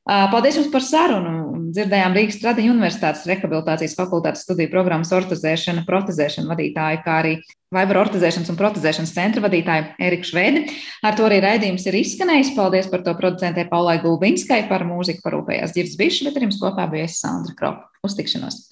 Paldies 0.08 0.56
jums 0.56 0.70
par 0.72 0.82
sarunu. 0.82 1.36
Dzirdējām 1.70 2.14
Rīgas 2.16 2.40
Tradiņu 2.40 2.72
Universitātes 2.72 3.26
rehabilitācijas 3.28 3.94
fakultātes 3.98 4.42
studiju 4.46 4.72
programmas 4.72 5.12
ortozēšana, 5.14 5.84
protezēšana 5.86 6.50
vadītāju, 6.50 7.02
kā 7.04 7.18
arī 7.20 7.34
Vaivaru 7.70 8.00
ortozēšanas 8.02 8.50
un 8.50 8.58
protezēšanas 8.58 9.12
centra 9.14 9.44
vadītāju 9.44 9.92
Eriku 10.02 10.26
Švedi. 10.32 10.64
Ar 11.06 11.14
to 11.14 11.28
arī 11.28 11.38
raidījums 11.44 11.86
ir 11.86 12.00
izskanējis. 12.00 12.56
Paldies 12.56 12.90
par 12.90 13.04
to 13.06 13.14
producentē 13.20 13.68
Paulai 13.70 14.00
Gulbinskai, 14.02 14.64
par 14.72 14.82
mūziku 14.88 15.22
parūpējās 15.28 15.76
Girds 15.78 15.94
Bišs, 16.00 16.24
bet 16.26 16.40
ar 16.40 16.48
jums 16.48 16.58
kopā 16.64 16.90
bija 16.90 17.06
Sandra 17.12 17.54
Kropa. 17.54 17.86
Uz 18.02 18.18
tikšanos! 18.18 18.64